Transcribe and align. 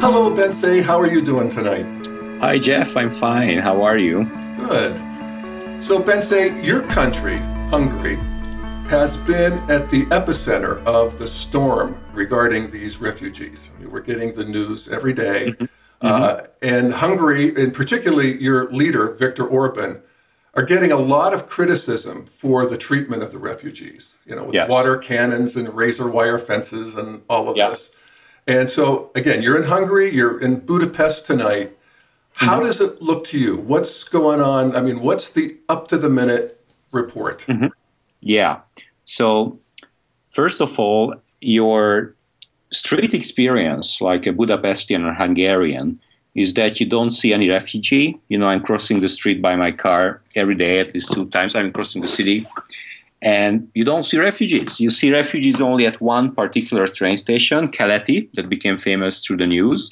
Hello, 0.00 0.34
Bence. 0.34 0.82
How 0.82 0.98
are 0.98 1.12
you 1.12 1.20
doing 1.20 1.50
tonight? 1.50 1.84
Hi, 2.40 2.58
Jeff. 2.58 2.96
I'm 2.96 3.10
fine. 3.10 3.58
How 3.58 3.82
are 3.82 3.98
you? 3.98 4.24
Good. 4.58 4.96
So, 5.82 6.02
Bence, 6.02 6.30
your 6.64 6.80
country, 6.84 7.36
Hungary, 7.68 8.16
has 8.88 9.18
been 9.18 9.58
at 9.70 9.90
the 9.90 10.06
epicenter 10.06 10.82
of 10.86 11.18
the 11.18 11.28
storm 11.28 12.02
regarding 12.14 12.70
these 12.70 12.96
refugees. 12.98 13.72
I 13.76 13.80
mean, 13.82 13.90
we're 13.90 14.00
getting 14.00 14.32
the 14.32 14.44
news 14.44 14.88
every 14.88 15.12
day. 15.12 15.50
Mm-hmm. 15.50 15.66
Uh, 16.00 16.40
and 16.62 16.94
Hungary, 16.94 17.54
and 17.62 17.74
particularly 17.74 18.40
your 18.42 18.70
leader, 18.72 19.12
Viktor 19.12 19.46
Orban, 19.46 20.00
are 20.54 20.62
getting 20.62 20.92
a 20.92 20.96
lot 20.96 21.32
of 21.32 21.48
criticism 21.48 22.26
for 22.26 22.66
the 22.66 22.76
treatment 22.76 23.22
of 23.22 23.32
the 23.32 23.38
refugees, 23.38 24.18
you 24.26 24.36
know, 24.36 24.44
with 24.44 24.54
yes. 24.54 24.68
water 24.68 24.98
cannons 24.98 25.56
and 25.56 25.74
razor 25.74 26.10
wire 26.10 26.38
fences 26.38 26.94
and 26.94 27.22
all 27.28 27.48
of 27.48 27.56
this. 27.56 27.94
And 28.46 28.68
so, 28.68 29.10
again, 29.14 29.42
you're 29.42 29.56
in 29.56 29.62
Hungary, 29.62 30.12
you're 30.12 30.40
in 30.40 30.60
Budapest 30.60 31.26
tonight. 31.26 31.76
How 32.32 32.56
mm-hmm. 32.56 32.66
does 32.66 32.80
it 32.80 33.00
look 33.00 33.24
to 33.28 33.38
you? 33.38 33.56
What's 33.56 34.04
going 34.04 34.40
on? 34.40 34.74
I 34.76 34.80
mean, 34.80 35.00
what's 35.00 35.30
the 35.30 35.56
up 35.68 35.88
to 35.88 35.98
the 35.98 36.10
minute 36.10 36.60
report? 36.92 37.40
Mm-hmm. 37.48 37.68
Yeah. 38.20 38.60
So, 39.04 39.58
first 40.30 40.60
of 40.60 40.78
all, 40.78 41.14
your 41.40 42.14
street 42.70 43.14
experience, 43.14 44.00
like 44.00 44.26
a 44.26 44.32
Budapestian 44.32 45.04
or 45.04 45.14
Hungarian, 45.14 46.00
is 46.34 46.54
that 46.54 46.80
you 46.80 46.86
don't 46.86 47.10
see 47.10 47.32
any 47.32 47.48
refugee. 47.48 48.18
You 48.28 48.38
know, 48.38 48.48
I'm 48.48 48.62
crossing 48.62 49.00
the 49.00 49.08
street 49.08 49.42
by 49.42 49.56
my 49.56 49.70
car 49.70 50.22
every 50.34 50.54
day, 50.54 50.78
at 50.78 50.94
least 50.94 51.12
two 51.12 51.26
times. 51.26 51.54
I'm 51.54 51.72
crossing 51.72 52.02
the 52.02 52.08
city, 52.08 52.46
and 53.20 53.68
you 53.74 53.84
don't 53.84 54.04
see 54.04 54.18
refugees. 54.18 54.80
You 54.80 54.90
see 54.90 55.12
refugees 55.12 55.60
only 55.60 55.86
at 55.86 56.00
one 56.00 56.34
particular 56.34 56.86
train 56.86 57.16
station, 57.16 57.70
Keleti, 57.70 58.32
that 58.32 58.48
became 58.48 58.76
famous 58.76 59.24
through 59.24 59.38
the 59.38 59.46
news. 59.46 59.90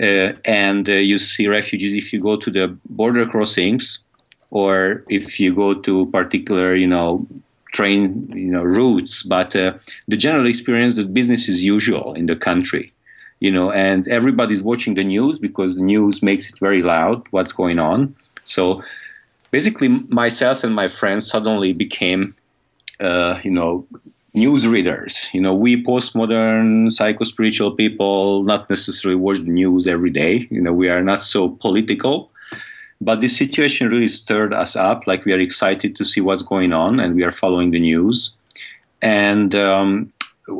Uh, 0.00 0.32
and 0.44 0.88
uh, 0.88 0.92
you 0.92 1.16
see 1.16 1.48
refugees 1.48 1.94
if 1.94 2.12
you 2.12 2.20
go 2.20 2.36
to 2.36 2.50
the 2.50 2.76
border 2.90 3.24
crossings 3.24 4.00
or 4.50 5.02
if 5.08 5.40
you 5.40 5.54
go 5.54 5.72
to 5.72 6.06
particular, 6.10 6.74
you 6.74 6.86
know, 6.86 7.26
train 7.76 8.30
you 8.34 8.50
know 8.50 8.62
routes 8.62 9.22
but 9.22 9.54
uh, 9.54 9.72
the 10.08 10.16
general 10.16 10.46
experience 10.46 10.96
that 10.96 11.12
business 11.12 11.48
is 11.48 11.64
usual 11.64 12.14
in 12.14 12.26
the 12.26 12.36
country 12.48 12.92
you 13.40 13.50
know 13.50 13.70
and 13.70 14.08
everybody's 14.08 14.62
watching 14.62 14.94
the 14.94 15.04
news 15.04 15.38
because 15.38 15.74
the 15.74 15.82
news 15.82 16.22
makes 16.22 16.48
it 16.48 16.58
very 16.58 16.82
loud 16.82 17.22
what's 17.30 17.52
going 17.52 17.78
on 17.78 18.14
so 18.44 18.82
basically 19.50 19.88
myself 20.08 20.64
and 20.64 20.74
my 20.74 20.88
friends 20.88 21.28
suddenly 21.28 21.72
became 21.72 22.34
uh, 23.00 23.38
you 23.44 23.50
know 23.50 23.86
news 24.34 24.66
readers 24.68 25.28
you 25.32 25.40
know 25.40 25.54
we 25.54 25.82
postmodern 25.82 26.90
psycho-spiritual 26.90 27.72
people 27.72 28.42
not 28.44 28.68
necessarily 28.68 29.18
watch 29.18 29.38
the 29.38 29.44
news 29.44 29.86
every 29.86 30.10
day 30.10 30.46
you 30.50 30.60
know 30.60 30.72
we 30.72 30.88
are 30.88 31.02
not 31.02 31.22
so 31.22 31.48
political 31.48 32.30
but 33.00 33.20
this 33.20 33.36
situation 33.36 33.88
really 33.88 34.08
stirred 34.08 34.54
us 34.54 34.74
up. 34.74 35.06
Like 35.06 35.24
we 35.24 35.32
are 35.32 35.38
excited 35.38 35.96
to 35.96 36.04
see 36.04 36.20
what's 36.20 36.42
going 36.42 36.72
on, 36.72 37.00
and 37.00 37.14
we 37.14 37.24
are 37.24 37.30
following 37.30 37.70
the 37.70 37.80
news. 37.80 38.36
And 39.02 39.54
um, 39.54 40.12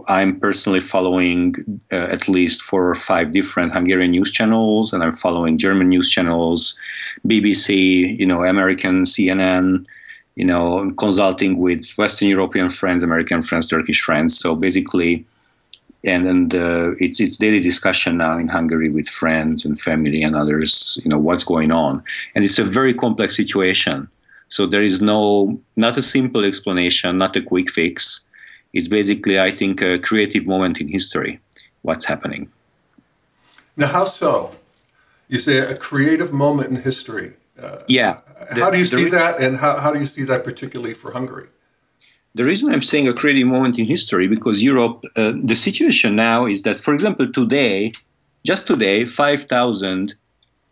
I'm 0.09 0.41
personally 0.41 0.81
following 0.81 1.55
uh, 1.93 1.97
at 1.97 2.29
least 2.29 2.63
four 2.63 2.89
or 2.91 2.95
five 2.95 3.33
different 3.33 3.73
Hungarian 3.73 4.11
news 4.11 4.33
channels, 4.33 4.93
and 4.93 5.03
I'm 5.03 5.13
following 5.13 5.59
German 5.59 5.89
news 5.89 6.11
channels, 6.11 6.79
BBC, 7.27 8.19
you 8.19 8.27
know, 8.27 8.45
American 8.45 9.05
CNN, 9.05 9.87
you 10.35 10.45
know, 10.45 10.91
consulting 10.99 11.59
with 11.59 11.87
Western 11.97 12.29
European 12.29 12.69
friends, 12.69 13.05
American 13.05 13.43
friends, 13.43 13.69
Turkish 13.69 14.01
friends. 14.01 14.37
So 14.37 14.57
basically, 14.57 15.25
and 16.05 16.27
and 16.27 16.55
uh, 16.55 16.91
it's 16.99 17.21
it's 17.21 17.37
daily 17.37 17.61
discussion 17.61 18.17
now 18.17 18.39
in 18.39 18.49
Hungary 18.49 18.91
with 18.91 19.09
friends 19.09 19.65
and 19.65 19.79
family 19.79 20.23
and 20.23 20.35
others. 20.35 21.01
You 21.05 21.11
know 21.11 21.19
what's 21.19 21.45
going 21.45 21.71
on, 21.71 22.03
and 22.35 22.45
it's 22.45 22.59
a 22.59 22.65
very 22.65 22.93
complex 22.93 23.37
situation. 23.37 24.09
So 24.49 24.67
there 24.67 24.83
is 24.83 25.01
no 25.01 25.61
not 25.77 25.97
a 25.97 26.03
simple 26.03 26.45
explanation, 26.45 27.19
not 27.19 27.37
a 27.37 27.43
quick 27.43 27.71
fix. 27.71 28.26
It's 28.77 28.89
basically, 28.89 29.37
I 29.49 29.51
think, 29.59 29.75
a 29.81 29.99
creative 29.99 30.45
moment 30.47 30.81
in 30.81 30.89
history. 30.89 31.41
What's 31.83 32.05
happening? 32.13 32.43
Now, 33.77 33.89
how 33.89 34.05
so? 34.05 34.33
You 35.29 35.39
say 35.39 35.59
a 35.59 35.77
creative 35.77 36.33
moment 36.33 36.69
in 36.73 36.77
history. 36.91 37.29
Uh, 37.61 37.79
yeah. 37.89 38.21
How 38.51 38.71
do 38.71 38.79
you 38.79 38.85
see 38.85 39.09
that, 39.09 39.41
and 39.45 39.57
how, 39.57 39.73
how 39.83 39.91
do 39.93 39.99
you 39.99 40.07
see 40.07 40.25
that 40.25 40.45
particularly 40.45 40.95
for 40.95 41.13
Hungary? 41.13 41.49
the 42.37 42.45
reason 42.45 42.71
I'm 42.71 42.83
saying 42.83 43.09
a 43.09 43.15
creative 43.15 43.49
moment 43.49 43.79
in 43.79 43.87
history 43.87 44.29
because 44.29 44.63
Europe, 44.63 45.03
uh, 45.17 45.33
the 45.43 45.55
situation 45.55 46.17
now 46.17 46.45
is 46.45 46.63
that, 46.65 46.79
for 46.79 46.93
example, 46.93 47.27
today, 47.33 47.93
just 48.45 48.67
today, 48.67 49.07
5,000 49.07 50.15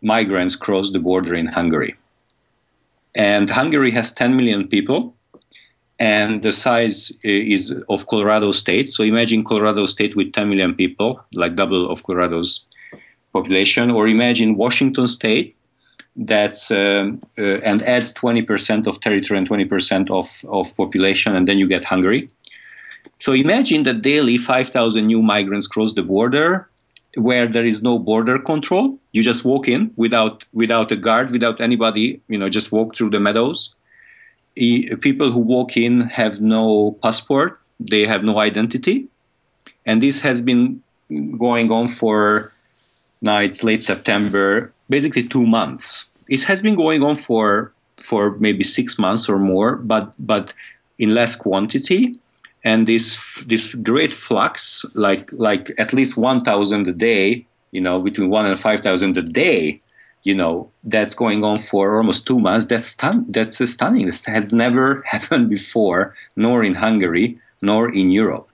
migrants 0.03 0.55
crossed 0.55 0.93
the 0.93 0.99
border 0.99 1.33
in 1.33 1.47
Hungary. 1.47 1.95
And 3.15 3.49
Hungary 3.49 3.91
has 3.91 4.13
10 4.13 4.37
million 4.37 4.67
people, 4.67 5.15
and 5.99 6.41
the 6.41 6.51
size 6.51 7.11
uh, 7.23 7.29
is 7.29 7.73
of 7.89 8.07
Colorado 8.07 8.51
State. 8.51 8.91
So 8.91 9.03
imagine 9.03 9.43
Colorado 9.43 9.85
State 9.85 10.15
with 10.15 10.33
10 10.33 10.49
million 10.49 10.73
people, 10.73 11.21
like 11.33 11.55
double 11.55 11.89
of 11.89 12.03
Colorado's 12.03 12.65
population, 13.33 13.91
or 13.91 14.07
imagine 14.07 14.55
Washington 14.55 15.07
State 15.07 15.55
that's 16.15 16.71
um, 16.71 17.21
uh, 17.37 17.59
and 17.69 17.81
add 17.83 18.03
20% 18.03 18.87
of 18.87 19.01
territory 19.01 19.37
and 19.37 19.49
20% 19.49 20.09
of, 20.09 20.49
of 20.49 20.75
population, 20.77 21.35
and 21.35 21.47
then 21.47 21.59
you 21.59 21.67
get 21.67 21.83
Hungary. 21.83 22.29
So 23.17 23.33
imagine 23.33 23.83
that 23.83 24.01
daily 24.01 24.37
5,000 24.37 25.05
new 25.05 25.21
migrants 25.21 25.67
cross 25.67 25.93
the 25.93 26.03
border 26.03 26.69
where 27.17 27.47
there 27.47 27.65
is 27.65 27.81
no 27.81 27.97
border 27.97 28.37
control. 28.39 28.97
You 29.13 29.23
just 29.23 29.45
walk 29.45 29.67
in 29.67 29.91
without 29.95 30.43
without 30.53 30.91
a 30.91 30.95
guard, 30.95 31.31
without 31.31 31.61
anybody. 31.61 32.21
You 32.27 32.37
know, 32.37 32.49
just 32.49 32.71
walk 32.71 32.95
through 32.95 33.11
the 33.11 33.19
meadows. 33.19 33.73
People 34.55 35.31
who 35.31 35.39
walk 35.39 35.75
in 35.77 36.01
have 36.01 36.41
no 36.41 36.97
passport. 37.03 37.59
They 37.79 38.05
have 38.05 38.23
no 38.23 38.39
identity, 38.39 39.07
and 39.85 40.01
this 40.01 40.21
has 40.21 40.39
been 40.41 40.81
going 41.37 41.71
on 41.71 41.87
for 41.87 42.53
now. 43.21 43.39
It's 43.39 43.63
late 43.63 43.81
September 43.81 44.71
basically 44.89 45.27
two 45.27 45.45
months. 45.45 46.09
It 46.29 46.43
has 46.43 46.61
been 46.61 46.75
going 46.75 47.03
on 47.03 47.15
for 47.15 47.73
for 47.97 48.37
maybe 48.39 48.63
six 48.63 48.99
months 48.99 49.29
or 49.29 49.39
more, 49.39 49.77
but 49.77 50.15
but 50.19 50.53
in 50.97 51.13
less 51.13 51.35
quantity. 51.35 52.19
And 52.63 52.87
this 52.87 53.43
this 53.47 53.75
great 53.75 54.13
flux, 54.13 54.95
like 54.95 55.31
like 55.33 55.71
at 55.77 55.93
least 55.93 56.17
one 56.17 56.41
thousand 56.41 56.87
a 56.87 56.93
day, 56.93 57.45
you 57.71 57.81
know, 57.81 57.99
between 57.99 58.29
one 58.29 58.45
and 58.45 58.59
five 58.59 58.81
thousand 58.81 59.17
a 59.17 59.21
day, 59.21 59.81
you 60.25 60.35
know, 60.35 60.69
that's 60.83 61.15
going 61.15 61.45
on 61.45 61.57
for 61.57 61.97
almost 61.97 62.27
two 62.27 62.39
months. 62.39 62.65
That's 62.67 62.87
stun- 62.87 63.25
that's 63.29 63.57
stunning. 63.71 64.07
This 64.07 64.25
has 64.25 64.51
never 64.51 65.03
happened 65.13 65.49
before, 65.49 66.13
nor 66.35 66.65
in 66.65 66.75
Hungary, 66.75 67.39
nor 67.61 67.83
in 67.93 68.11
Europe. 68.11 68.49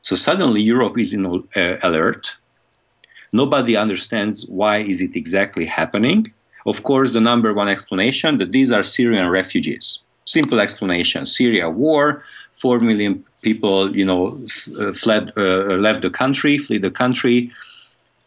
So 0.00 0.16
suddenly 0.16 0.62
Europe 0.62 0.98
is 0.98 1.12
in 1.12 1.26
uh, 1.26 1.76
alert 1.82 2.36
Nobody 3.32 3.76
understands 3.76 4.46
why 4.48 4.78
is 4.78 5.02
it 5.02 5.16
exactly 5.16 5.66
happening. 5.66 6.32
Of 6.64 6.82
course, 6.82 7.12
the 7.12 7.20
number 7.20 7.52
one 7.52 7.68
explanation 7.68 8.38
that 8.38 8.52
these 8.52 8.72
are 8.72 8.82
Syrian 8.82 9.28
refugees. 9.28 10.00
Simple 10.24 10.58
explanation: 10.58 11.26
Syria 11.26 11.68
war, 11.70 12.24
four 12.52 12.80
million 12.80 13.24
people, 13.42 13.94
you 14.00 14.06
know, 14.10 14.22
f- 14.28 14.68
uh, 14.80 14.92
fled, 14.92 15.32
uh, 15.36 15.76
left 15.86 16.02
the 16.02 16.10
country, 16.22 16.58
flee 16.58 16.78
the 16.78 16.90
country, 16.90 17.52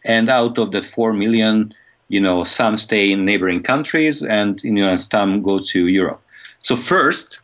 and 0.04 0.28
out 0.28 0.58
of 0.58 0.70
that 0.70 0.84
four 0.84 1.12
million, 1.12 1.74
you 2.10 2.20
know, 2.20 2.42
some 2.42 2.76
stay 2.76 3.12
in 3.12 3.24
neighboring 3.24 3.62
countries, 3.62 4.22
and 4.22 4.60
you 4.62 4.72
know, 4.72 4.96
some 4.96 5.42
go 5.42 5.60
to 5.60 5.86
Europe. 5.86 6.20
So 6.62 6.74
first, 6.74 7.38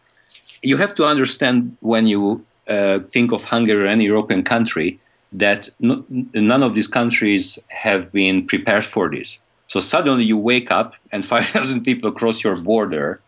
you 0.62 0.76
have 0.76 0.94
to 0.96 1.04
understand 1.04 1.76
when 1.80 2.08
you 2.08 2.44
uh, 2.68 2.98
think 3.12 3.32
of 3.32 3.44
Hungary 3.44 3.84
or 3.84 3.86
any 3.86 4.04
European 4.04 4.42
country 4.42 4.98
that 5.32 5.68
no, 5.78 6.04
none 6.34 6.64
of 6.64 6.74
these 6.74 6.88
countries 6.88 7.58
have 7.68 8.10
been 8.12 8.44
prepared 8.46 8.84
for 8.84 9.08
this. 9.08 9.38
So 9.68 9.78
suddenly 9.78 10.24
you 10.24 10.36
wake 10.36 10.70
up 10.70 10.94
and 11.12 11.24
5,000 11.34 11.84
people 11.84 12.10
cross 12.10 12.42
your 12.42 12.56
border. 12.56 13.20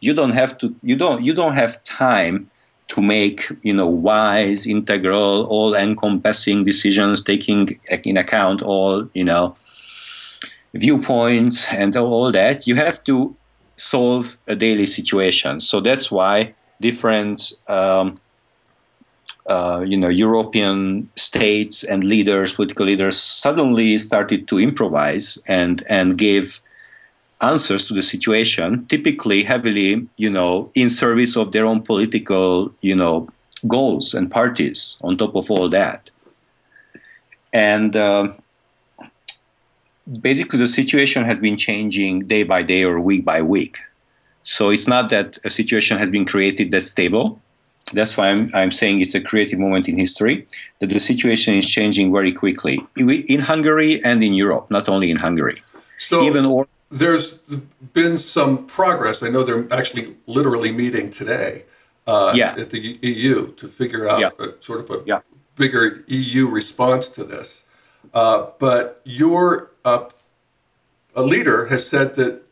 You 0.00 0.12
don't 0.12 0.32
have 0.32 0.58
to. 0.58 0.74
You 0.82 0.96
don't. 0.96 1.24
You 1.24 1.32
don't 1.32 1.54
have 1.54 1.82
time 1.84 2.50
to 2.88 3.00
make 3.00 3.50
you 3.62 3.72
know 3.72 3.88
wise, 3.88 4.66
integral, 4.66 5.46
all-encompassing 5.46 6.64
decisions, 6.64 7.22
taking 7.22 7.80
in 8.04 8.16
account 8.18 8.60
all 8.60 9.08
you 9.14 9.24
know 9.24 9.56
viewpoints 10.74 11.72
and 11.72 11.96
all 11.96 12.30
that. 12.32 12.66
You 12.66 12.74
have 12.76 13.02
to 13.04 13.34
solve 13.76 14.38
a 14.46 14.54
daily 14.54 14.86
situation. 14.86 15.60
So 15.60 15.80
that's 15.80 16.10
why 16.10 16.54
different 16.80 17.52
um, 17.68 18.18
uh, 19.48 19.84
you 19.86 19.96
know, 19.96 20.08
European 20.08 21.08
states 21.14 21.84
and 21.84 22.02
leaders, 22.02 22.54
political 22.54 22.86
leaders, 22.86 23.16
suddenly 23.16 23.96
started 23.96 24.48
to 24.48 24.58
improvise 24.58 25.38
and 25.46 25.84
and 25.88 26.18
gave 26.18 26.60
answers 27.40 27.86
to 27.86 27.94
the 27.94 28.02
situation, 28.02 28.86
typically 28.86 29.44
heavily, 29.44 30.08
you 30.16 30.30
know, 30.30 30.70
in 30.74 30.90
service 30.90 31.36
of 31.36 31.52
their 31.52 31.64
own 31.64 31.82
political, 31.82 32.72
you 32.80 32.94
know, 32.94 33.28
goals 33.68 34.14
and 34.14 34.30
parties. 34.30 34.96
On 35.02 35.16
top 35.16 35.36
of 35.36 35.48
all 35.50 35.68
that, 35.68 36.10
and 37.52 37.94
uh, 37.94 38.32
basically, 40.20 40.58
the 40.58 40.68
situation 40.68 41.24
has 41.24 41.40
been 41.40 41.56
changing 41.56 42.26
day 42.26 42.42
by 42.42 42.62
day 42.62 42.84
or 42.84 43.00
week 43.00 43.24
by 43.24 43.42
week. 43.42 43.78
So 44.42 44.70
it's 44.70 44.86
not 44.86 45.10
that 45.10 45.38
a 45.44 45.50
situation 45.50 45.98
has 45.98 46.10
been 46.10 46.24
created 46.24 46.70
that's 46.70 46.88
stable. 46.88 47.40
That's 47.92 48.16
why 48.16 48.28
I'm, 48.28 48.50
I'm 48.54 48.70
saying 48.70 49.00
it's 49.00 49.14
a 49.14 49.20
creative 49.20 49.58
moment 49.58 49.88
in 49.88 49.98
history, 49.98 50.46
that 50.80 50.88
the 50.88 50.98
situation 50.98 51.56
is 51.56 51.66
changing 51.66 52.12
very 52.12 52.32
quickly 52.32 52.80
in 52.96 53.40
Hungary 53.40 54.04
and 54.04 54.22
in 54.22 54.34
Europe, 54.34 54.70
not 54.70 54.88
only 54.88 55.10
in 55.10 55.16
Hungary. 55.16 55.62
So 55.98 56.22
Even 56.24 56.46
or- 56.46 56.68
there's 56.90 57.38
been 57.92 58.16
some 58.16 58.66
progress. 58.66 59.22
I 59.22 59.28
know 59.28 59.42
they're 59.42 59.66
actually 59.72 60.16
literally 60.26 60.72
meeting 60.72 61.10
today 61.10 61.64
uh, 62.06 62.32
yeah. 62.34 62.54
at 62.56 62.70
the 62.70 62.98
EU 63.02 63.52
to 63.54 63.68
figure 63.68 64.08
out 64.08 64.20
yeah. 64.20 64.30
a, 64.38 64.60
sort 64.60 64.80
of 64.80 64.90
a 64.90 65.02
yeah. 65.06 65.20
bigger 65.56 66.04
EU 66.06 66.48
response 66.48 67.08
to 67.10 67.24
this. 67.24 67.66
Uh, 68.14 68.46
but 68.58 69.00
your 69.04 69.70
uh, 69.86 70.08
a 71.14 71.22
leader 71.22 71.66
has 71.66 71.88
said 71.88 72.16
that 72.16 72.42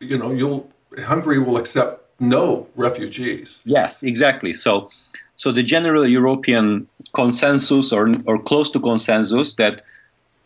you 0.00 0.16
know 0.16 0.30
you'll 0.32 0.70
Hungary 1.12 1.38
will 1.38 1.56
accept 1.56 2.00
no 2.20 2.68
refugees. 2.76 3.60
Yes, 3.64 4.02
exactly. 4.02 4.54
So, 4.54 4.88
so 5.34 5.50
the 5.50 5.64
general 5.64 6.06
European 6.06 6.86
consensus, 7.12 7.92
or 7.92 8.12
or 8.26 8.38
close 8.38 8.70
to 8.70 8.80
consensus, 8.80 9.56
that 9.56 9.82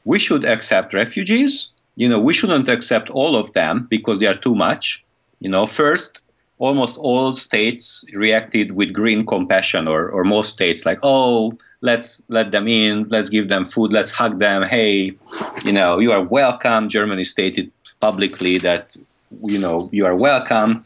we 0.04 0.18
should 0.18 0.44
accept 0.44 0.94
refugees. 0.94 1.70
You 1.96 2.08
know, 2.08 2.20
we 2.20 2.32
shouldn't 2.32 2.68
accept 2.68 3.10
all 3.10 3.36
of 3.36 3.52
them 3.52 3.86
because 3.90 4.18
they 4.20 4.26
are 4.26 4.40
too 4.46 4.54
much. 4.54 5.04
You 5.40 5.50
know, 5.50 5.66
first, 5.66 6.20
almost 6.58 6.98
all 6.98 7.34
states 7.34 8.04
reacted 8.14 8.72
with 8.72 8.92
green 8.92 9.26
compassion, 9.26 9.86
or 9.86 10.08
or 10.08 10.24
most 10.24 10.52
states 10.52 10.86
like, 10.86 11.00
oh, 11.02 11.52
let's 11.80 12.22
let 12.28 12.50
them 12.50 12.68
in, 12.68 13.08
let's 13.08 13.28
give 13.28 13.48
them 13.48 13.64
food, 13.64 13.92
let's 13.92 14.10
hug 14.10 14.38
them. 14.38 14.62
Hey, 14.62 15.16
you 15.64 15.72
know, 15.72 15.98
you 15.98 16.12
are 16.12 16.22
welcome. 16.22 16.88
Germany 16.88 17.24
stated 17.24 17.70
publicly 18.00 18.58
that 18.58 18.96
you 19.42 19.58
know 19.58 19.88
you 19.92 20.06
are 20.06 20.16
welcome 20.16 20.84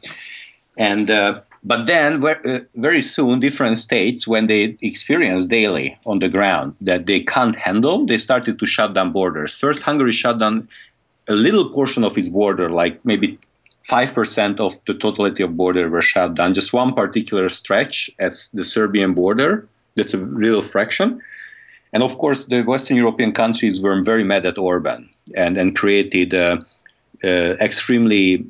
and 0.78 1.10
uh, 1.10 1.40
but 1.64 1.86
then 1.86 2.24
uh, 2.24 2.60
very 2.74 3.00
soon 3.00 3.38
different 3.38 3.78
states 3.78 4.26
when 4.26 4.46
they 4.46 4.76
experience 4.82 5.46
daily 5.46 5.98
on 6.06 6.18
the 6.18 6.28
ground 6.28 6.74
that 6.80 7.06
they 7.06 7.20
can't 7.20 7.56
handle 7.56 8.04
they 8.06 8.18
started 8.18 8.58
to 8.58 8.66
shut 8.66 8.94
down 8.94 9.12
borders 9.12 9.56
first 9.56 9.82
hungary 9.82 10.12
shut 10.12 10.38
down 10.38 10.68
a 11.28 11.34
little 11.34 11.70
portion 11.70 12.02
of 12.04 12.18
its 12.18 12.28
border 12.28 12.68
like 12.68 13.04
maybe 13.04 13.38
5% 13.88 14.60
of 14.60 14.74
the 14.86 14.94
totality 14.94 15.42
of 15.42 15.56
border 15.56 15.90
were 15.90 16.02
shut 16.02 16.34
down 16.34 16.54
just 16.54 16.72
one 16.72 16.94
particular 16.94 17.48
stretch 17.48 18.10
at 18.18 18.34
the 18.52 18.64
serbian 18.64 19.12
border 19.12 19.68
that's 19.94 20.14
a 20.14 20.18
real 20.18 20.62
fraction 20.62 21.20
and 21.92 22.02
of 22.02 22.16
course 22.18 22.46
the 22.46 22.62
western 22.62 22.96
european 22.96 23.32
countries 23.32 23.80
were 23.80 24.02
very 24.02 24.24
mad 24.24 24.44
at 24.46 24.58
orban 24.58 25.08
and, 25.36 25.56
and 25.56 25.76
created 25.76 26.34
uh, 26.34 26.58
uh, 27.24 27.56
extremely, 27.60 28.44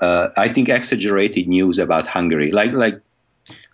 uh, 0.00 0.28
I 0.36 0.48
think, 0.48 0.68
exaggerated 0.68 1.48
news 1.48 1.78
about 1.78 2.08
Hungary. 2.08 2.50
Like 2.50 2.72
like 2.72 3.00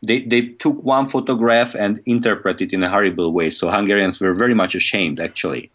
they, 0.02 0.20
they 0.20 0.48
took 0.48 0.82
one 0.84 1.06
photograph 1.06 1.74
and 1.74 2.00
interpreted 2.04 2.72
it 2.72 2.74
in 2.74 2.82
a 2.82 2.90
horrible 2.90 3.32
way. 3.32 3.48
So 3.48 3.70
Hungarians 3.70 4.20
were 4.20 4.34
very 4.34 4.52
much 4.52 4.74
ashamed, 4.74 5.18
actually. 5.18 5.70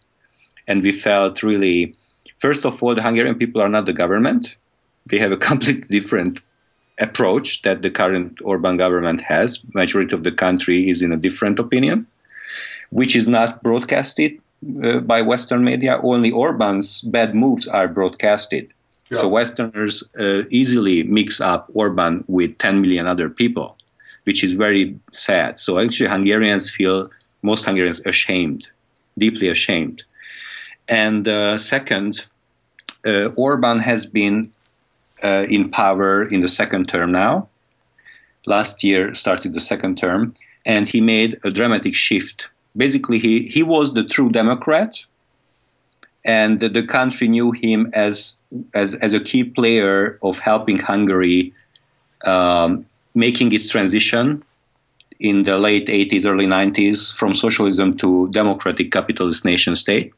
And 0.68 0.84
we 0.84 0.92
felt 0.92 1.42
really, 1.42 1.96
first 2.38 2.64
of 2.64 2.80
all, 2.80 2.94
the 2.94 3.02
Hungarian 3.02 3.34
people 3.34 3.60
are 3.60 3.68
not 3.68 3.86
the 3.86 3.92
government. 3.92 4.56
They 5.06 5.18
have 5.18 5.32
a 5.32 5.36
completely 5.48 5.88
different 5.88 6.40
approach 7.00 7.62
that 7.62 7.82
the 7.82 7.90
current 7.90 8.40
Orban 8.44 8.76
government 8.76 9.22
has. 9.22 9.64
Majority 9.74 10.14
of 10.14 10.22
the 10.22 10.32
country 10.32 10.88
is 10.88 11.02
in 11.02 11.12
a 11.12 11.16
different 11.16 11.58
opinion, 11.58 12.06
which 12.90 13.16
is 13.16 13.26
not 13.26 13.62
broadcasted 13.62 14.38
uh, 14.82 15.00
by 15.00 15.22
Western 15.22 15.64
media, 15.64 16.00
only 16.02 16.30
Orban's 16.30 17.02
bad 17.02 17.34
moves 17.34 17.66
are 17.66 17.88
broadcasted. 17.88 18.72
Yeah. 19.10 19.18
So 19.18 19.28
Westerners 19.28 20.08
uh, 20.18 20.42
easily 20.50 21.02
mix 21.02 21.40
up 21.40 21.70
Orban 21.72 22.24
with 22.28 22.58
10 22.58 22.80
million 22.80 23.06
other 23.06 23.30
people, 23.30 23.76
which 24.24 24.44
is 24.44 24.54
very 24.54 24.98
sad. 25.12 25.58
So 25.58 25.78
actually, 25.78 26.08
Hungarians 26.08 26.70
feel, 26.70 27.10
most 27.42 27.64
Hungarians, 27.64 28.04
ashamed, 28.06 28.68
deeply 29.16 29.48
ashamed. 29.48 30.04
And 30.88 31.26
uh, 31.26 31.56
second, 31.56 32.26
uh, 33.06 33.28
Orban 33.36 33.78
has 33.80 34.06
been 34.06 34.52
uh, 35.22 35.46
in 35.48 35.70
power 35.70 36.24
in 36.24 36.40
the 36.40 36.48
second 36.48 36.88
term 36.88 37.12
now. 37.12 37.48
Last 38.46 38.82
year 38.82 39.14
started 39.14 39.52
the 39.52 39.60
second 39.60 39.98
term, 39.98 40.34
and 40.64 40.88
he 40.88 41.00
made 41.00 41.38
a 41.44 41.50
dramatic 41.50 41.94
shift 41.94 42.48
basically 42.76 43.18
he, 43.18 43.48
he 43.48 43.62
was 43.62 43.94
the 43.94 44.04
true 44.04 44.30
Democrat, 44.30 45.04
and 46.24 46.60
the, 46.60 46.68
the 46.68 46.82
country 46.82 47.28
knew 47.28 47.50
him 47.52 47.90
as, 47.94 48.40
as, 48.74 48.94
as 48.96 49.14
a 49.14 49.20
key 49.20 49.44
player 49.44 50.18
of 50.22 50.38
helping 50.38 50.78
Hungary 50.78 51.52
um, 52.26 52.84
making 53.14 53.52
its 53.52 53.70
transition 53.70 54.42
in 55.18 55.44
the 55.44 55.58
late 55.58 55.86
80s, 55.86 56.26
early 56.30 56.46
90s 56.46 57.14
from 57.14 57.34
socialism 57.34 57.96
to 57.98 58.28
democratic 58.30 58.92
capitalist 58.92 59.44
nation 59.44 59.74
state, 59.74 60.12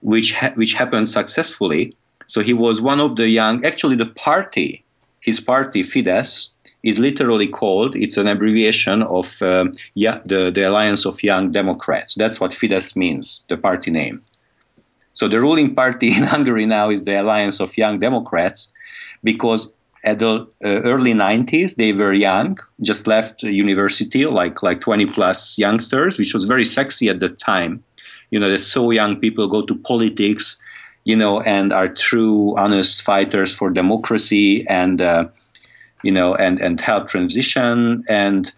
which, 0.00 0.34
ha- 0.34 0.52
which 0.54 0.74
happened 0.74 1.08
successfully. 1.08 1.94
So 2.28 2.42
he 2.42 2.52
was 2.52 2.80
one 2.80 3.00
of 3.00 3.16
the 3.16 3.28
young, 3.28 3.64
actually, 3.64 3.96
the 3.96 4.06
party, 4.06 4.84
his 5.20 5.40
party, 5.40 5.82
Fidesz, 5.82 6.50
is 6.84 6.98
literally 6.98 7.48
called, 7.48 7.96
it's 7.96 8.16
an 8.16 8.28
abbreviation 8.28 9.02
of 9.02 9.42
uh, 9.42 9.64
yeah, 9.94 10.20
the, 10.24 10.50
the 10.50 10.62
Alliance 10.62 11.04
of 11.06 11.22
Young 11.22 11.50
Democrats. 11.50 12.14
That's 12.14 12.38
what 12.40 12.52
Fidesz 12.52 12.94
means, 12.94 13.44
the 13.48 13.56
party 13.56 13.90
name. 13.90 14.22
So 15.14 15.26
the 15.26 15.40
ruling 15.40 15.74
party 15.74 16.08
in 16.16 16.22
Hungary 16.22 16.66
now 16.66 16.90
is 16.90 17.02
the 17.04 17.20
Alliance 17.20 17.60
of 17.60 17.76
Young 17.76 17.98
Democrats 17.98 18.72
because 19.24 19.72
at 20.04 20.20
the 20.20 20.46
uh, 20.64 20.68
early 20.92 21.12
90s 21.12 21.74
they 21.74 21.92
were 21.92 22.12
young 22.12 22.56
just 22.82 23.08
left 23.08 23.42
university 23.42 24.26
like 24.26 24.62
like 24.62 24.80
20 24.80 25.06
plus 25.06 25.58
youngsters 25.58 26.18
which 26.18 26.32
was 26.32 26.44
very 26.44 26.64
sexy 26.64 27.08
at 27.08 27.18
the 27.18 27.28
time 27.28 27.82
you 28.30 28.38
know 28.38 28.48
there's 28.48 28.64
so 28.64 28.92
young 28.92 29.16
people 29.16 29.48
go 29.48 29.60
to 29.60 29.74
politics 29.74 30.60
you 31.08 31.16
know 31.16 31.40
and 31.40 31.72
are 31.72 31.88
true 31.88 32.54
honest 32.56 33.02
fighters 33.02 33.50
for 33.54 33.70
democracy 33.70 34.66
and 34.68 35.00
uh, 35.00 35.24
you 36.02 36.12
know, 36.12 36.34
and, 36.34 36.60
and 36.60 36.80
help 36.80 37.08
transition. 37.08 38.04
And 38.08 38.52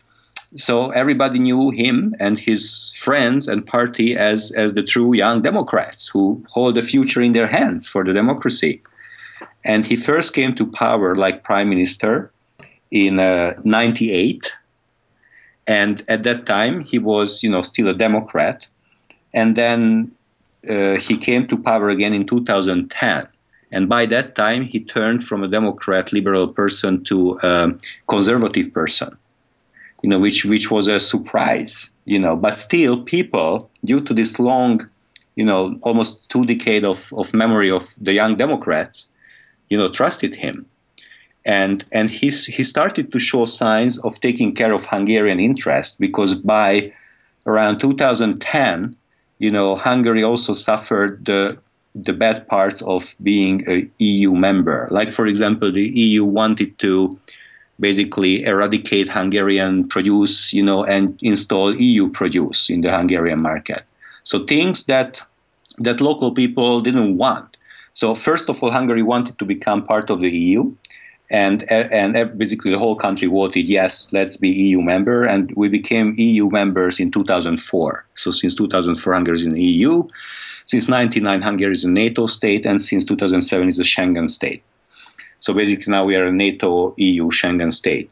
so 0.57 0.91
everybody 0.91 1.39
knew 1.39 1.71
him 1.71 2.15
and 2.19 2.39
his 2.39 2.97
friends 2.97 3.49
and 3.49 3.67
party 3.67 4.17
as, 4.17 4.51
as 4.53 4.75
the 4.75 4.83
true 4.83 5.15
young 5.15 5.43
Democrats 5.43 6.09
who 6.09 6.45
hold 6.51 6.75
the 6.75 6.83
future 6.83 7.23
in 7.23 7.33
their 7.33 7.47
hands 7.47 7.89
for 7.89 8.05
the 8.05 8.13
democracy. 8.13 8.83
And 9.65 9.87
he 9.87 9.97
first 9.97 10.35
came 10.35 10.55
to 10.57 10.67
power 10.67 11.15
like 11.17 11.45
prime 11.45 11.69
minister 11.69 12.33
in 12.91 13.21
uh, 13.21 13.55
98. 13.65 14.53
And 15.67 16.03
at 16.09 16.25
that 16.25 16.47
time, 16.47 16.81
he 16.81 16.99
was, 16.99 17.43
you 17.43 17.51
know, 17.51 17.63
still 17.63 17.89
a 17.89 17.95
Democrat. 17.95 18.67
And 19.33 19.55
then 19.55 20.13
uh, 20.69 20.97
he 20.97 21.17
came 21.17 21.47
to 21.47 21.57
power 21.57 21.89
again 21.89 22.13
in 22.13 22.25
2010 22.25 23.29
and 23.73 23.89
by 23.89 24.07
that 24.07 24.35
time, 24.35 24.63
he 24.63 24.81
turned 24.81 25.23
from 25.23 25.45
a 25.45 25.49
Democrat 25.49 26.13
liberal 26.13 26.49
person 26.49 27.05
to 27.05 27.39
a 27.43 27.73
conservative 28.09 28.73
person, 28.73 29.17
you 30.03 30.11
know, 30.11 30.19
which, 30.19 30.45
which 30.45 30.71
was 30.71 30.89
a 30.89 30.99
surprise, 30.99 31.93
you 32.05 32.19
know. 32.19 32.35
But 32.35 32.57
still, 32.57 33.03
people, 33.03 33.71
due 33.85 34.01
to 34.01 34.13
this 34.13 34.39
long, 34.39 34.89
you 35.37 35.45
know, 35.45 35.79
almost 35.83 36.29
two 36.29 36.45
decade 36.45 36.85
of, 36.85 37.13
of 37.17 37.33
memory 37.33 37.71
of 37.71 37.95
the 38.01 38.13
young 38.13 38.37
Democrats, 38.37 39.09
you 39.69 39.79
know, 39.79 39.89
trusted 39.89 40.35
him. 40.37 40.67
And, 41.47 41.85
and 41.93 42.11
he's, 42.11 42.47
he 42.47 42.65
started 42.65 43.13
to 43.13 43.19
show 43.19 43.47
signs 43.47 43.99
of 44.01 44.21
taking 44.21 44.55
care 44.55 44.73
of 44.73 44.87
Hungarian 44.87 45.41
interest 45.41 45.99
because 45.99 46.35
by 46.35 46.93
around 47.47 47.79
2010, 47.79 48.97
you 49.41 49.51
know, 49.51 49.75
Hungary 49.75 50.23
also 50.23 50.53
suffered 50.53 51.25
the 51.25 51.59
the 51.95 52.13
bad 52.13 52.47
parts 52.47 52.83
of 52.83 53.17
being 53.21 53.69
a 53.69 53.91
EU 53.99 54.33
member. 54.33 54.87
Like, 54.93 55.13
for 55.13 55.27
example, 55.27 55.73
the 55.73 55.89
EU 55.89 56.25
wanted 56.25 56.79
to 56.79 57.19
basically 57.81 58.45
eradicate 58.45 59.09
Hungarian 59.09 59.89
produce, 59.89 60.53
you 60.53 60.63
know, 60.63 60.85
and 60.85 61.19
install 61.21 61.75
EU 61.75 62.09
produce 62.11 62.71
in 62.71 62.83
the 62.83 62.93
Hungarian 62.93 63.41
market. 63.41 63.83
So 64.23 64.45
things 64.45 64.85
that 64.85 65.23
that 65.79 66.01
local 66.01 66.31
people 66.33 66.81
didn't 66.81 67.17
want. 67.17 67.57
So 67.95 68.15
first 68.15 68.49
of 68.49 68.63
all, 68.63 68.71
Hungary 68.71 69.03
wanted 69.03 69.39
to 69.39 69.45
become 69.45 69.83
part 69.83 70.11
of 70.11 70.21
the 70.21 70.31
EU, 70.31 70.73
and 71.31 71.71
and 71.71 72.39
basically 72.39 72.71
the 72.73 72.79
whole 72.79 72.97
country 72.97 73.29
voted 73.29 73.69
yes, 73.69 74.13
let's 74.13 74.37
be 74.37 74.49
EU 74.49 74.81
member, 74.81 75.25
and 75.25 75.53
we 75.57 75.69
became 75.69 76.15
EU 76.17 76.49
members 76.49 76.99
in 77.01 77.11
2004. 77.11 78.05
So 78.15 78.31
since 78.31 78.55
2004, 78.55 79.13
Hungary 79.13 79.35
is 79.35 79.45
in 79.45 79.53
the 79.53 79.63
EU. 79.63 80.09
Since 80.67 80.89
1999, 80.89 81.43
Hungary 81.43 81.73
is 81.73 81.85
a 81.85 81.91
NATO 81.91 82.27
state, 82.27 82.67
and 82.67 82.81
since 82.81 83.05
2007 83.05 83.69
is 83.69 83.79
a 83.81 83.83
Schengen 83.83 84.31
state. 84.31 84.63
So 85.39 85.55
basically, 85.55 85.91
now 85.91 86.05
we 86.05 86.17
are 86.17 86.27
a 86.27 86.33
NATO, 86.33 86.95
EU, 86.97 87.31
Schengen 87.31 87.73
state. 87.73 88.11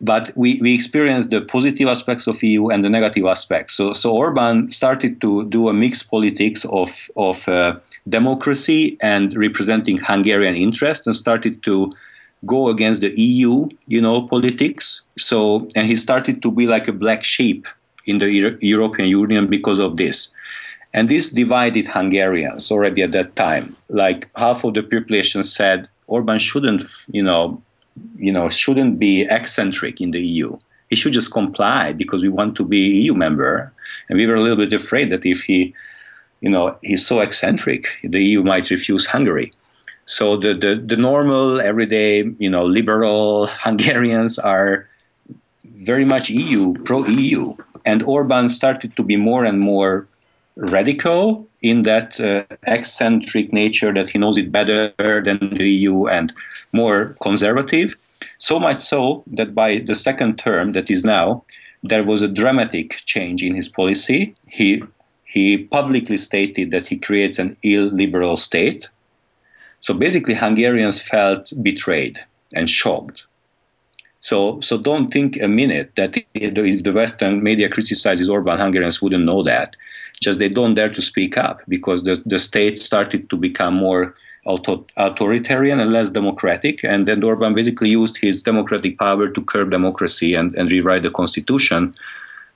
But 0.00 0.30
we, 0.36 0.60
we 0.60 0.74
experienced 0.74 1.30
the 1.30 1.40
positive 1.40 1.88
aspects 1.88 2.26
of 2.26 2.42
EU 2.42 2.68
and 2.68 2.84
the 2.84 2.90
negative 2.90 3.24
aspects. 3.24 3.74
So, 3.74 3.92
so 3.92 4.14
Orban 4.14 4.68
started 4.68 5.20
to 5.22 5.48
do 5.48 5.68
a 5.68 5.72
mixed 5.72 6.10
politics 6.10 6.66
of, 6.66 7.10
of 7.16 7.48
uh, 7.48 7.76
democracy 8.08 8.98
and 9.00 9.34
representing 9.36 9.98
Hungarian 9.98 10.54
interest 10.54 11.06
and 11.06 11.14
started 11.14 11.62
to 11.62 11.92
go 12.44 12.68
against 12.68 13.00
the 13.00 13.18
EU, 13.20 13.68
you 13.86 14.00
know, 14.00 14.22
politics. 14.26 15.02
So, 15.16 15.68
and 15.74 15.86
he 15.86 15.96
started 15.96 16.42
to 16.42 16.50
be 16.50 16.66
like 16.66 16.88
a 16.88 16.92
black 16.92 17.24
sheep 17.24 17.66
in 18.04 18.18
the 18.18 18.30
Euro- 18.30 18.58
European 18.60 19.08
Union 19.08 19.46
because 19.46 19.78
of 19.78 19.96
this. 19.96 20.32
And 20.92 21.08
this 21.08 21.30
divided 21.30 21.88
Hungarians 21.88 22.70
already 22.70 23.02
at 23.02 23.12
that 23.12 23.36
time. 23.36 23.76
Like 23.88 24.28
half 24.36 24.64
of 24.64 24.74
the 24.74 24.82
population 24.82 25.42
said 25.42 25.88
Orban 26.06 26.38
shouldn't, 26.38 26.82
you 27.10 27.22
know, 27.22 27.60
you 28.16 28.32
know, 28.32 28.48
shouldn't 28.48 28.98
be 28.98 29.22
eccentric 29.22 30.00
in 30.00 30.10
the 30.10 30.20
EU. 30.20 30.56
He 30.88 30.96
should 30.96 31.12
just 31.12 31.32
comply 31.32 31.92
because 31.92 32.22
we 32.22 32.28
want 32.28 32.56
to 32.56 32.64
be 32.64 32.78
EU 32.78 33.14
member. 33.14 33.72
And 34.08 34.18
we 34.18 34.26
were 34.26 34.36
a 34.36 34.42
little 34.42 34.56
bit 34.56 34.72
afraid 34.72 35.10
that 35.10 35.26
if 35.26 35.42
he, 35.42 35.74
you 36.40 36.50
know, 36.50 36.78
he's 36.82 37.06
so 37.06 37.20
eccentric, 37.20 37.88
the 38.04 38.22
EU 38.22 38.42
might 38.42 38.70
refuse 38.70 39.06
Hungary. 39.06 39.52
So 40.06 40.36
the, 40.36 40.54
the, 40.54 40.76
the 40.76 40.96
normal, 40.96 41.60
everyday, 41.60 42.24
you 42.38 42.48
know, 42.48 42.64
liberal 42.64 43.46
Hungarians 43.64 44.38
are 44.38 44.88
very 45.64 46.04
much 46.04 46.30
EU, 46.30 46.74
pro-EU. 46.84 47.56
And 47.84 48.02
Orban 48.02 48.48
started 48.48 48.96
to 48.96 49.02
be 49.02 49.16
more 49.16 49.44
and 49.44 49.60
more 49.60 50.06
radical 50.56 51.46
in 51.60 51.82
that 51.82 52.18
uh, 52.18 52.44
eccentric 52.66 53.52
nature 53.52 53.92
that 53.92 54.10
he 54.10 54.18
knows 54.18 54.38
it 54.38 54.50
better 54.50 54.92
than 54.98 55.38
the 55.54 55.68
EU 55.68 56.06
and 56.06 56.32
more 56.72 57.14
conservative. 57.22 57.94
So 58.38 58.58
much 58.58 58.78
so 58.78 59.22
that 59.26 59.54
by 59.54 59.78
the 59.78 59.94
second 59.94 60.38
term, 60.38 60.72
that 60.72 60.90
is 60.90 61.04
now, 61.04 61.42
there 61.82 62.04
was 62.04 62.22
a 62.22 62.28
dramatic 62.28 63.02
change 63.04 63.42
in 63.42 63.54
his 63.54 63.68
policy. 63.68 64.34
He 64.48 64.82
he 65.24 65.58
publicly 65.58 66.16
stated 66.16 66.70
that 66.70 66.86
he 66.86 66.96
creates 66.96 67.38
an 67.38 67.56
illiberal 67.62 68.36
state. 68.38 68.88
So 69.80 69.94
basically, 69.94 70.34
Hungarians 70.34 71.00
felt 71.02 71.52
betrayed 71.62 72.24
and 72.54 72.68
shocked. 72.68 73.26
So, 74.20 74.60
so 74.60 74.78
don't 74.78 75.12
think 75.12 75.40
a 75.40 75.48
minute 75.48 75.92
that 75.96 76.16
if 76.34 76.82
the 76.82 76.92
Western 76.92 77.42
media 77.42 77.68
criticizes 77.68 78.28
Orban, 78.28 78.58
Hungarians 78.58 79.00
wouldn't 79.00 79.24
know 79.24 79.42
that. 79.44 79.76
Just 80.20 80.38
they 80.38 80.48
don't 80.48 80.74
dare 80.74 80.88
to 80.88 81.02
speak 81.02 81.36
up 81.36 81.60
because 81.68 82.04
the, 82.04 82.20
the 82.26 82.38
state 82.38 82.78
started 82.78 83.28
to 83.30 83.36
become 83.36 83.74
more 83.74 84.14
auto- 84.46 84.86
authoritarian 84.96 85.78
and 85.78 85.92
less 85.92 86.10
democratic. 86.10 86.82
And 86.82 87.06
then 87.06 87.22
Orban 87.22 87.54
basically 87.54 87.90
used 87.90 88.16
his 88.16 88.42
democratic 88.42 88.98
power 88.98 89.28
to 89.28 89.42
curb 89.42 89.70
democracy 89.70 90.34
and, 90.34 90.54
and 90.54 90.72
rewrite 90.72 91.02
the 91.02 91.10
constitution 91.10 91.94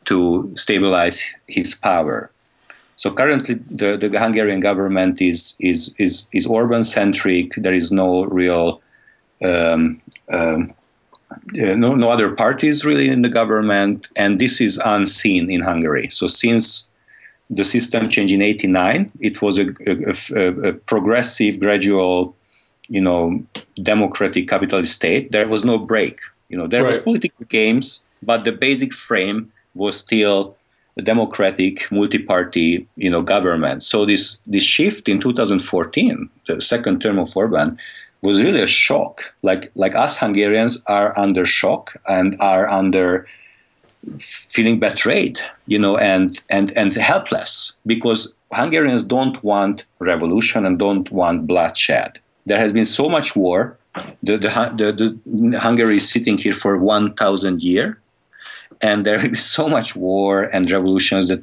to 0.07 0.51
stabilize 0.57 1.23
his 1.47 1.75
power. 1.75 2.31
So 3.01 3.11
currently, 3.11 3.55
the, 3.55 3.97
the 3.97 4.21
Hungarian 4.21 4.61
government 4.61 5.23
is 5.23 5.57
is 5.59 5.95
is, 5.97 6.27
is 6.33 6.45
Orban 6.45 6.83
centric. 6.83 7.55
There 7.57 7.73
is 7.73 7.91
no 7.91 8.25
real 8.25 8.83
um, 9.43 10.03
um, 10.29 10.75
uh, 11.31 11.75
no, 11.85 11.95
no 11.95 12.11
other 12.11 12.31
parties 12.35 12.85
really 12.85 13.09
in 13.09 13.23
the 13.23 13.31
government, 13.31 14.09
and 14.17 14.39
this 14.39 14.61
is 14.61 14.79
unseen 14.85 15.51
in 15.51 15.63
Hungary. 15.63 16.11
So 16.11 16.27
since 16.27 16.91
the 17.49 17.65
system 17.65 18.11
changed 18.11 18.33
in 18.33 18.43
89 18.43 19.11
it 19.19 19.43
was 19.43 19.59
a, 19.59 19.67
a, 19.85 20.69
a, 20.69 20.73
progressive 20.73 21.59
gradual 21.59 22.37
you 22.89 23.01
know 23.01 23.45
democratic 23.83 24.47
capitalist 24.47 24.93
state 24.95 25.33
there 25.33 25.49
was 25.49 25.65
no 25.65 25.77
break 25.77 26.21
you 26.49 26.57
know 26.57 26.69
there 26.69 26.85
right. 26.85 26.91
was 26.91 27.01
political 27.01 27.45
games 27.47 28.05
but 28.23 28.45
the 28.45 28.53
basic 28.53 28.95
frame 28.95 29.51
was 29.75 29.99
still 29.99 30.55
democratic 31.03 31.91
multi-party 31.91 32.87
you 32.97 33.11
know 33.11 33.23
government 33.23 33.83
so 33.83 34.05
this 34.05 34.43
this 34.47 34.65
shift 34.65 35.09
in 35.09 35.19
2014 35.21 36.29
the 36.47 36.61
second 36.61 37.01
term 37.01 37.19
of 37.19 37.35
orban 37.37 37.79
was 38.23 38.43
really 38.43 38.61
a 38.61 38.67
shock 38.67 39.33
like 39.43 39.71
like 39.75 39.95
us 39.95 40.19
hungarians 40.19 40.83
are 40.87 41.19
under 41.19 41.47
shock 41.47 41.97
and 42.07 42.37
are 42.41 42.69
under 42.69 43.27
feeling 44.19 44.79
betrayed, 44.79 45.41
you 45.67 45.79
know, 45.79 45.97
and 45.97 46.41
and 46.49 46.73
and 46.77 46.95
helpless 46.95 47.75
because 47.87 48.35
Hungarians 48.53 49.05
don't 49.05 49.43
want 49.45 49.85
revolution 49.99 50.67
and 50.67 50.79
don't 50.79 51.11
want 51.13 51.47
bloodshed. 51.47 52.19
There 52.47 52.59
has 52.59 52.73
been 52.73 52.85
so 52.85 53.09
much 53.09 53.37
war. 53.37 53.77
The, 54.23 54.39
the, 54.39 54.49
the, 54.77 55.19
the 55.27 55.59
Hungary 55.59 55.97
is 55.97 56.09
sitting 56.09 56.39
here 56.39 56.53
for 56.53 56.79
1,000 56.79 57.61
years, 57.61 57.97
and 58.83 59.05
there 59.05 59.25
is 59.33 59.45
so 59.45 59.69
much 59.69 59.97
war 59.97 60.43
and 60.43 60.71
revolutions 60.71 61.29
that 61.29 61.43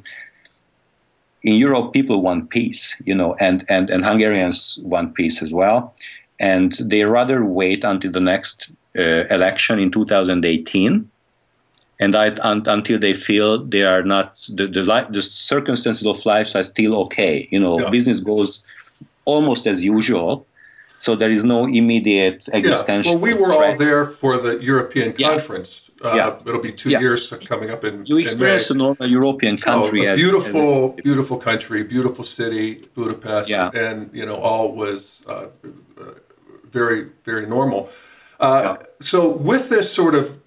in 1.42 1.54
Europe 1.54 1.92
people 1.92 2.20
want 2.20 2.50
peace, 2.50 3.00
you 3.04 3.14
know, 3.14 3.34
and, 3.38 3.64
and, 3.68 3.90
and 3.90 4.04
Hungarians 4.04 4.78
want 4.82 5.14
peace 5.14 5.40
as 5.42 5.52
well. 5.52 5.94
And 6.40 6.72
they 6.72 7.04
rather 7.04 7.44
wait 7.44 7.84
until 7.84 8.10
the 8.10 8.20
next 8.20 8.70
uh, 8.98 9.26
election 9.30 9.78
in 9.78 9.90
2018 9.90 11.08
and 12.00 12.14
I, 12.14 12.30
un, 12.36 12.62
until 12.66 12.98
they 12.98 13.12
feel 13.12 13.64
they 13.64 13.82
are 13.82 14.02
not 14.02 14.34
the 14.52 14.66
the, 14.66 14.82
li- 14.82 15.06
the 15.10 15.22
circumstances 15.22 16.06
of 16.06 16.24
life 16.24 16.54
are 16.54 16.62
still 16.62 16.96
okay. 17.02 17.48
You 17.50 17.60
know, 17.60 17.80
yeah. 17.80 17.90
business 17.90 18.20
goes 18.20 18.64
almost 19.24 19.66
as 19.66 19.84
usual, 19.84 20.46
so 20.98 21.16
there 21.16 21.30
is 21.30 21.44
no 21.44 21.66
immediate 21.66 22.48
existential. 22.52 23.12
Yeah. 23.12 23.18
Well, 23.18 23.24
we 23.30 23.34
were 23.34 23.52
threat. 23.52 23.70
all 23.70 23.76
there 23.76 24.04
for 24.06 24.38
the 24.38 24.58
European 24.58 25.14
yeah. 25.16 25.28
conference. 25.28 25.90
Uh, 26.02 26.14
yeah. 26.14 26.38
It'll 26.46 26.60
be 26.60 26.72
two 26.72 26.90
yeah. 26.90 27.00
years 27.00 27.28
coming 27.46 27.70
up 27.70 27.84
in. 27.84 28.04
You 28.06 28.18
experienced 28.18 28.70
a 28.70 28.74
normal 28.74 29.08
European 29.08 29.56
country. 29.56 30.08
Oh, 30.08 30.12
a 30.12 30.16
beautiful, 30.16 30.94
as, 30.96 31.04
beautiful 31.04 31.36
country, 31.38 31.82
beautiful 31.82 32.24
city, 32.24 32.86
Budapest, 32.94 33.48
yeah. 33.48 33.70
and 33.74 34.10
you 34.12 34.24
know 34.24 34.36
all 34.36 34.72
was 34.72 35.24
uh, 35.26 35.46
uh, 36.00 36.04
very, 36.70 37.08
very 37.24 37.46
normal. 37.46 37.90
Uh, 38.40 38.76
yeah. 38.78 38.86
So 39.00 39.28
with 39.28 39.68
this 39.68 39.92
sort 39.92 40.14
of 40.14 40.40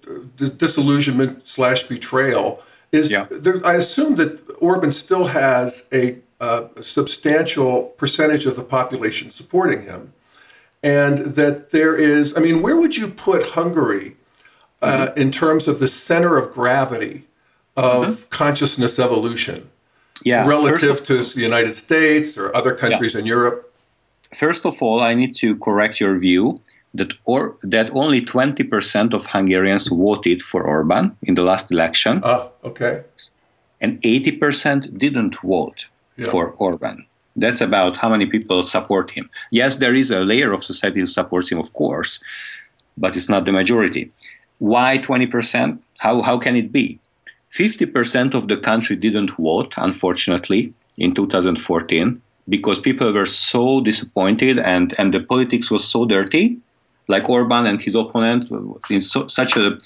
disillusionment 0.58 1.46
slash 1.46 1.84
betrayal, 1.84 2.62
is 2.90 3.10
yeah. 3.10 3.26
there, 3.30 3.64
I 3.66 3.74
assume 3.74 4.16
that 4.16 4.42
Orban 4.60 4.92
still 4.92 5.26
has 5.26 5.88
a, 5.92 6.18
a, 6.40 6.68
substantial 6.80 7.84
percentage 7.96 8.44
of 8.44 8.56
the 8.56 8.62
population 8.62 9.30
supporting 9.30 9.82
him, 9.82 10.12
and 10.82 11.18
that 11.36 11.70
there 11.70 11.96
is. 11.96 12.36
I 12.36 12.40
mean, 12.40 12.62
where 12.62 12.76
would 12.76 12.96
you 12.96 13.08
put 13.08 13.50
Hungary 13.50 14.16
uh, 14.80 15.08
mm-hmm. 15.08 15.20
in 15.20 15.30
terms 15.30 15.68
of 15.68 15.80
the 15.80 15.88
center 15.88 16.36
of 16.36 16.52
gravity 16.52 17.24
of 17.76 18.06
mm-hmm. 18.06 18.28
consciousness 18.30 18.98
evolution? 18.98 19.70
Yeah, 20.24 20.46
relative 20.46 21.04
to 21.06 21.22
the 21.22 21.40
United 21.40 21.74
States 21.74 22.38
or 22.38 22.54
other 22.54 22.74
countries 22.74 23.14
yeah. 23.14 23.20
in 23.20 23.26
Europe. 23.26 23.72
First 24.32 24.64
of 24.64 24.80
all, 24.80 25.00
I 25.00 25.14
need 25.14 25.34
to 25.36 25.56
correct 25.56 26.00
your 26.00 26.16
view 26.18 26.60
that 26.94 27.14
or 27.24 27.56
that 27.62 27.90
only 27.94 28.20
20% 28.20 29.14
of 29.14 29.26
Hungarians 29.26 29.88
voted 29.88 30.42
for 30.42 30.62
Orban 30.62 31.16
in 31.22 31.34
the 31.34 31.42
last 31.42 31.72
election. 31.72 32.20
Ah, 32.24 32.48
okay. 32.64 33.04
And 33.80 34.00
80% 34.02 34.98
didn't 34.98 35.36
vote 35.42 35.86
yeah. 36.16 36.26
for 36.26 36.50
Orban. 36.58 37.06
That's 37.36 37.60
about 37.60 37.96
how 37.96 38.08
many 38.08 38.26
people 38.26 38.62
support 38.62 39.10
him. 39.10 39.30
Yes, 39.50 39.76
there 39.76 39.94
is 39.94 40.10
a 40.10 40.20
layer 40.20 40.52
of 40.52 40.62
society 40.62 41.00
who 41.00 41.06
supports 41.06 41.50
him, 41.50 41.58
of 41.58 41.72
course, 41.72 42.22
but 42.96 43.16
it's 43.16 43.28
not 43.28 43.44
the 43.44 43.52
majority. 43.52 44.12
Why 44.58 44.98
20%? 44.98 45.78
How, 45.98 46.22
how 46.22 46.38
can 46.38 46.56
it 46.56 46.72
be? 46.72 46.98
50% 47.50 48.34
of 48.34 48.48
the 48.48 48.56
country 48.56 48.96
didn't 48.96 49.36
vote, 49.36 49.74
unfortunately, 49.76 50.74
in 50.96 51.14
2014 51.14 52.20
because 52.48 52.80
people 52.80 53.12
were 53.12 53.26
so 53.26 53.80
disappointed 53.80 54.58
and, 54.58 54.94
and 54.98 55.14
the 55.14 55.20
politics 55.20 55.70
was 55.70 55.86
so 55.86 56.04
dirty 56.04 56.58
like 57.08 57.28
Orban 57.28 57.66
and 57.66 57.80
his 57.80 57.94
opponent 57.94 58.44
in 58.90 59.00
so, 59.00 59.26
such 59.26 59.56
a 59.56 59.78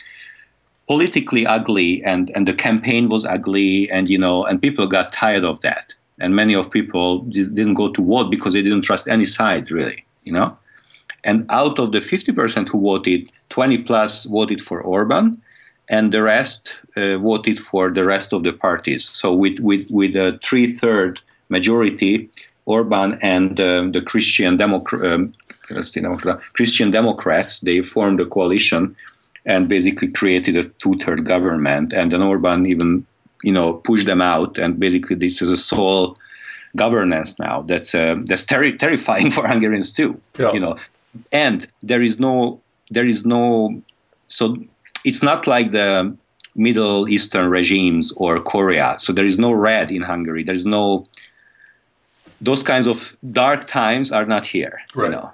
politically 0.86 1.46
ugly 1.46 2.02
and 2.04 2.30
and 2.34 2.46
the 2.46 2.54
campaign 2.54 3.08
was 3.08 3.24
ugly 3.24 3.90
and 3.90 4.08
you 4.08 4.18
know 4.18 4.44
and 4.44 4.62
people 4.62 4.86
got 4.86 5.12
tired 5.12 5.44
of 5.44 5.60
that 5.62 5.94
and 6.18 6.34
many 6.34 6.54
of 6.54 6.70
people 6.70 7.22
just 7.28 7.54
didn't 7.54 7.74
go 7.74 7.88
to 7.90 8.04
vote 8.04 8.30
because 8.30 8.54
they 8.54 8.62
didn't 8.62 8.82
trust 8.82 9.08
any 9.08 9.24
side 9.24 9.70
really 9.70 10.04
you 10.24 10.32
know 10.32 10.56
and 11.24 11.44
out 11.50 11.78
of 11.80 11.90
the 11.90 11.98
50% 11.98 12.68
who 12.68 12.80
voted 12.80 13.30
20 13.50 13.78
plus 13.78 14.24
voted 14.24 14.62
for 14.62 14.80
Orban 14.80 15.40
and 15.88 16.12
the 16.12 16.22
rest 16.22 16.78
uh, 16.96 17.18
voted 17.18 17.58
for 17.58 17.90
the 17.90 18.04
rest 18.04 18.32
of 18.32 18.42
the 18.42 18.52
parties 18.52 19.04
so 19.08 19.32
with 19.32 19.58
with 19.60 19.88
with 19.90 20.16
a 20.16 20.38
three-third 20.42 21.20
majority 21.48 22.30
Orban 22.66 23.18
and 23.22 23.60
um, 23.60 23.92
the 23.92 24.02
Christian 24.02 24.56
Democrat 24.56 25.12
um, 25.12 25.32
Christian 25.66 26.90
Democrats, 26.90 27.60
they 27.60 27.82
formed 27.82 28.20
a 28.20 28.26
coalition 28.26 28.96
and 29.44 29.68
basically 29.68 30.08
created 30.08 30.56
a 30.56 30.64
two-third 30.64 31.24
government. 31.24 31.92
And 31.92 32.12
then 32.12 32.22
Orban 32.22 32.66
even, 32.66 33.06
you 33.46 33.52
know, 33.52 33.74
push 33.74 34.04
them 34.04 34.20
out. 34.20 34.58
And 34.58 34.78
basically, 34.78 35.14
this 35.14 35.40
is 35.40 35.50
a 35.52 35.56
sole 35.56 36.18
governance 36.74 37.38
now. 37.38 37.62
That's 37.62 37.94
uh, 37.94 38.16
that's 38.24 38.44
ter- 38.44 38.76
terrifying 38.76 39.30
for 39.36 39.46
Hungarians 39.46 39.92
too. 39.92 40.20
Yeah. 40.36 40.52
You 40.52 40.60
know, 40.60 40.76
and 41.30 41.68
there 41.82 42.02
is 42.02 42.18
no 42.18 42.60
there 42.90 43.06
is 43.06 43.24
no 43.24 43.80
so 44.26 44.56
it's 45.04 45.22
not 45.22 45.46
like 45.46 45.70
the 45.70 46.16
Middle 46.56 47.08
Eastern 47.08 47.48
regimes 47.48 48.12
or 48.16 48.40
Korea. 48.40 48.96
So 48.98 49.12
there 49.12 49.24
is 49.24 49.38
no 49.38 49.52
red 49.52 49.90
in 49.92 50.02
Hungary. 50.02 50.42
There 50.42 50.54
is 50.54 50.66
no 50.66 51.06
those 52.40 52.62
kinds 52.64 52.86
of 52.88 53.16
dark 53.32 53.64
times 53.64 54.10
are 54.10 54.26
not 54.26 54.44
here. 54.46 54.80
Right. 54.94 55.06
You 55.06 55.16
know? 55.16 55.30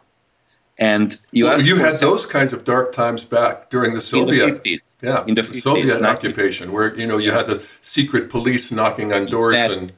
And 0.91 1.09
you, 1.39 1.45
well, 1.47 1.61
you 1.71 1.77
had 1.87 1.95
those 2.09 2.25
kinds 2.37 2.53
of 2.57 2.61
dark 2.73 2.89
times 3.03 3.23
back 3.37 3.55
during 3.75 3.91
the 3.99 4.01
Soviet, 4.01 4.49
in 4.49 4.55
the 4.55 4.61
50s. 4.79 4.97
yeah, 5.09 5.25
in 5.29 5.35
the, 5.39 5.43
50s, 5.43 5.57
50s, 5.61 5.63
Soviet 5.63 6.01
90s. 6.01 6.15
occupation, 6.15 6.67
where 6.75 6.89
you 7.01 7.07
know 7.11 7.19
you 7.27 7.31
had 7.39 7.47
the 7.53 7.59
secret 7.97 8.25
police 8.37 8.65
knocking 8.79 9.09
on 9.17 9.23
doors 9.27 9.51
Exactly. 9.51 9.77
and 9.79 9.93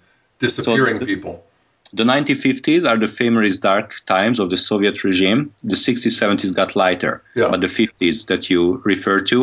disappearing 0.45 0.99
So- 1.01 1.07
people. 1.13 1.35
The 2.01 2.07
1950s 2.15 2.83
are 2.91 2.99
the 3.05 3.11
famous 3.23 3.57
dark 3.71 3.89
times 4.15 4.37
of 4.43 4.47
the 4.53 4.57
Soviet 4.57 4.97
regime. 5.05 5.41
The 5.73 5.77
60s, 5.87 6.15
70s 6.23 6.53
got 6.61 6.71
lighter, 6.85 7.15
Yeah. 7.41 7.49
but 7.53 7.61
the 7.67 7.69
50s 7.81 8.17
that 8.31 8.43
you 8.51 8.61
refer 8.93 9.19
to, 9.33 9.39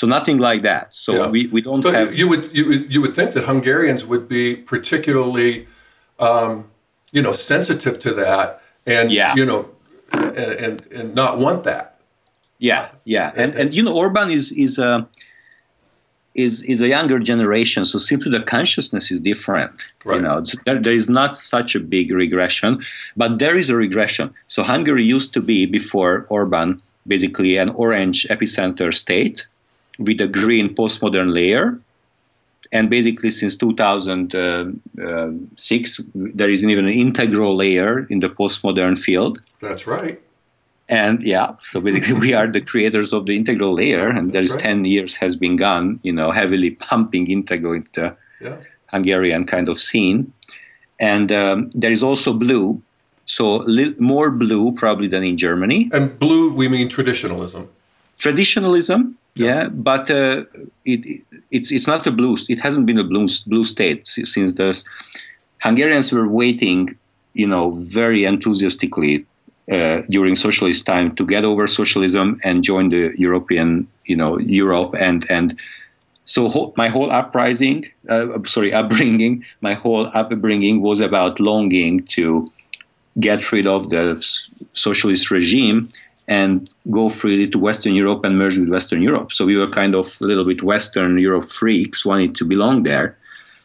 so 0.00 0.04
nothing 0.16 0.38
like 0.48 0.60
that. 0.70 0.84
So 1.04 1.10
Yeah. 1.12 1.26
we, 1.34 1.40
we 1.54 1.60
don't 1.68 1.84
have. 1.98 2.08
you 2.20 2.26
would 2.32 2.44
you 2.58 2.64
would 2.68 2.82
you 2.94 3.00
would 3.02 3.14
think 3.18 3.28
that 3.36 3.44
Hungarians 3.52 4.02
would 4.10 4.24
be 4.36 4.44
particularly, 4.72 5.50
um, 6.28 6.52
you 7.16 7.22
know, 7.24 7.34
sensitive 7.52 7.96
to 8.06 8.10
that, 8.22 8.48
and 8.94 9.06
Yeah. 9.20 9.34
you 9.38 9.44
know, 9.50 9.60
and, 10.34 10.52
and 10.64 10.86
and 10.92 11.14
not 11.14 11.38
want 11.38 11.64
that. 11.64 12.00
Yeah, 12.58 12.88
yeah, 13.04 13.32
and 13.36 13.54
and 13.54 13.74
you 13.74 13.82
know, 13.82 13.94
Orban 13.94 14.30
is 14.30 14.52
is 14.52 14.78
a 14.78 15.06
is 16.34 16.62
is 16.64 16.80
a 16.82 16.88
younger 16.88 17.18
generation, 17.18 17.84
so 17.84 17.98
simply 17.98 18.30
the 18.30 18.42
consciousness 18.42 19.10
is 19.10 19.20
different. 19.20 19.72
Right. 20.04 20.16
You 20.16 20.22
know, 20.22 20.44
there, 20.64 20.80
there 20.80 20.92
is 20.92 21.08
not 21.08 21.38
such 21.38 21.74
a 21.74 21.80
big 21.80 22.12
regression, 22.12 22.82
but 23.16 23.38
there 23.38 23.56
is 23.56 23.70
a 23.70 23.76
regression. 23.76 24.32
So 24.46 24.62
Hungary 24.62 25.04
used 25.04 25.32
to 25.34 25.40
be 25.40 25.66
before 25.66 26.26
Orban 26.28 26.82
basically 27.06 27.56
an 27.56 27.70
orange 27.70 28.26
epicenter 28.28 28.92
state 28.92 29.46
with 29.98 30.20
a 30.20 30.26
green 30.26 30.74
postmodern 30.74 31.32
layer. 31.32 31.78
And 32.72 32.90
basically, 32.90 33.30
since 33.30 33.56
2006, 33.56 36.00
there 36.14 36.50
isn't 36.50 36.70
even 36.70 36.86
an 36.86 36.92
integral 36.94 37.56
layer 37.56 38.06
in 38.10 38.20
the 38.20 38.28
postmodern 38.28 38.98
field. 38.98 39.40
That's 39.60 39.86
right. 39.86 40.20
And 40.88 41.22
yeah, 41.22 41.52
so 41.60 41.80
basically 41.80 42.14
we 42.14 42.32
are 42.34 42.46
the 42.46 42.60
creators 42.60 43.12
of 43.12 43.26
the 43.26 43.36
integral 43.36 43.74
layer, 43.74 44.08
and 44.08 44.32
there's 44.32 44.52
right. 44.54 44.62
10 44.62 44.84
years 44.84 45.16
has 45.16 45.36
been 45.36 45.56
gone, 45.56 45.98
you 46.02 46.12
know, 46.12 46.30
heavily 46.30 46.70
pumping 46.70 47.26
integral 47.30 47.74
into 47.74 47.90
the 47.94 48.16
Yeah. 48.40 48.56
Hungarian 48.92 49.44
kind 49.46 49.68
of 49.68 49.78
scene. 49.78 50.32
And 51.00 51.32
um, 51.32 51.70
there 51.74 51.90
is 51.90 52.02
also 52.02 52.32
blue, 52.32 52.80
so 53.24 53.56
li- 53.66 53.94
more 53.98 54.30
blue 54.30 54.72
probably 54.72 55.08
than 55.08 55.24
in 55.24 55.36
Germany. 55.36 55.90
And 55.92 56.16
blue, 56.18 56.52
we 56.54 56.68
mean 56.68 56.88
traditionalism. 56.88 57.68
Traditionalism, 58.18 59.16
yeah, 59.36 59.68
but 59.68 60.10
uh, 60.10 60.44
it, 60.84 61.00
it- 61.06 61.22
it's 61.50 61.70
it's 61.70 61.86
not 61.86 62.06
a 62.06 62.10
blue. 62.10 62.36
It 62.48 62.60
hasn't 62.60 62.86
been 62.86 62.98
a 62.98 63.04
blue 63.04 63.26
blue 63.46 63.64
state 63.64 64.04
since 64.06 64.54
the 64.54 64.82
Hungarians 65.62 66.12
were 66.12 66.28
waiting, 66.28 66.96
you 67.34 67.46
know, 67.46 67.70
very 67.70 68.24
enthusiastically 68.24 69.24
uh, 69.70 70.02
during 70.10 70.34
socialist 70.36 70.86
time 70.86 71.14
to 71.16 71.24
get 71.26 71.44
over 71.44 71.66
socialism 71.66 72.38
and 72.44 72.62
join 72.64 72.88
the 72.90 73.12
European, 73.16 73.86
you 74.06 74.16
know, 74.16 74.38
Europe 74.38 74.94
and 74.98 75.24
and 75.30 75.58
so 76.24 76.48
ho- 76.48 76.72
my 76.76 76.88
whole 76.88 77.10
uprising, 77.12 77.84
uh, 78.08 78.26
sorry, 78.44 78.72
upbringing, 78.72 79.44
my 79.60 79.74
whole 79.74 80.08
upbringing 80.14 80.82
was 80.82 81.00
about 81.00 81.38
longing 81.38 82.02
to 82.16 82.50
get 83.20 83.52
rid 83.52 83.66
of 83.66 83.88
the 83.90 84.16
s- 84.18 84.50
socialist 84.72 85.30
regime 85.30 85.88
and 86.28 86.68
go 86.90 87.08
freely 87.08 87.48
to 87.48 87.58
Western 87.58 87.94
Europe 87.94 88.24
and 88.24 88.38
merge 88.38 88.58
with 88.58 88.68
Western 88.68 89.00
Europe. 89.02 89.32
So 89.32 89.46
we 89.46 89.56
were 89.56 89.68
kind 89.68 89.94
of 89.94 90.16
a 90.20 90.24
little 90.24 90.44
bit 90.44 90.62
Western 90.62 91.18
Europe 91.18 91.46
freaks, 91.46 92.04
wanting 92.04 92.34
to 92.34 92.44
belong 92.44 92.82
there. 92.82 93.16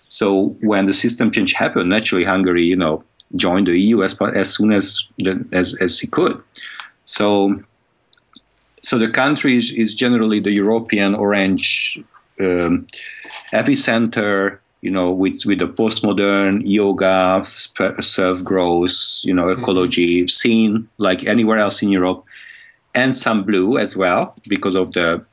So 0.10 0.58
when 0.62 0.86
the 0.86 0.94
system 0.94 1.32
change 1.32 1.54
happened, 1.54 1.90
naturally 1.90 2.26
Hungary, 2.26 2.66
you 2.66 2.76
know, 2.76 3.04
joined 3.36 3.68
the 3.68 3.80
EU 3.80 4.04
as, 4.04 4.20
as 4.36 4.54
soon 4.54 4.74
as 4.74 5.08
as 5.54 5.74
as 5.76 6.00
he 6.00 6.08
could. 6.08 6.42
So 7.06 7.64
so 8.84 8.98
the 8.98 9.10
country 9.10 9.56
is, 9.56 9.72
is 9.72 9.96
generally 9.96 10.40
the 10.40 10.52
European 10.52 11.16
orange 11.16 12.02
um, 12.40 12.88
epicenter. 13.54 14.60
You 14.82 14.90
know, 14.90 15.12
with 15.12 15.46
with 15.46 15.60
the 15.60 15.68
postmodern 15.68 16.64
yoga, 16.66 17.44
self 17.46 18.44
growth, 18.44 19.22
you 19.24 19.32
know, 19.32 19.50
ecology 19.50 20.28
scene 20.28 20.90
like 20.98 21.28
anywhere 21.28 21.60
else 21.60 21.84
in 21.84 21.90
Europe, 21.90 22.26
and 22.94 23.16
some 23.16 23.44
blue 23.44 23.78
as 23.78 23.96
well 23.96 24.36
because 24.48 24.76
of 24.76 24.92
the 24.94 25.24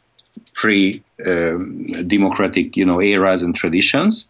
pre-democratic, 0.55 2.77
you 2.77 2.85
know, 2.85 3.01
eras 3.01 3.43
and 3.43 3.55
traditions. 3.55 4.29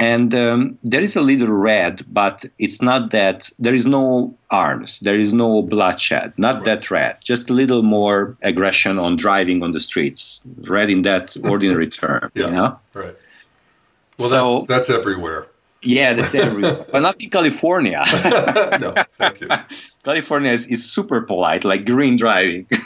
And 0.00 0.32
um, 0.32 0.78
there 0.84 1.00
is 1.00 1.16
a 1.16 1.20
little 1.20 1.48
red, 1.48 2.04
but 2.12 2.44
it's 2.58 2.80
not 2.80 3.10
that. 3.10 3.50
There 3.58 3.74
is 3.74 3.84
no 3.84 4.32
arms. 4.48 5.00
There 5.00 5.18
is 5.18 5.34
no 5.34 5.60
bloodshed. 5.62 6.34
Not 6.36 6.64
that 6.66 6.88
red. 6.88 7.16
Just 7.24 7.50
a 7.50 7.52
little 7.52 7.82
more 7.82 8.36
aggression 8.42 8.96
on 9.00 9.16
driving 9.16 9.60
on 9.64 9.72
the 9.72 9.80
streets. 9.80 10.44
Red 10.68 10.88
in 10.90 11.02
that 11.02 11.36
ordinary 11.42 11.88
term. 12.00 12.30
Yeah. 12.34 12.44
You 12.46 12.52
know. 12.52 12.78
Right. 12.94 13.16
Well, 14.20 14.28
So- 14.28 14.66
that's, 14.68 14.86
that's 14.86 15.00
everywhere. 15.00 15.48
Yeah, 15.82 16.14
that's 16.14 16.34
everywhere, 16.46 16.84
but 16.90 17.00
not 17.00 17.20
in 17.20 17.30
California. 17.30 18.02
no, 18.80 18.94
thank 19.12 19.40
you. 19.40 19.48
California 20.04 20.50
is, 20.52 20.66
is 20.66 20.90
super 20.90 21.20
polite, 21.22 21.64
like 21.64 21.84
green 21.84 22.16
driving. 22.16 22.66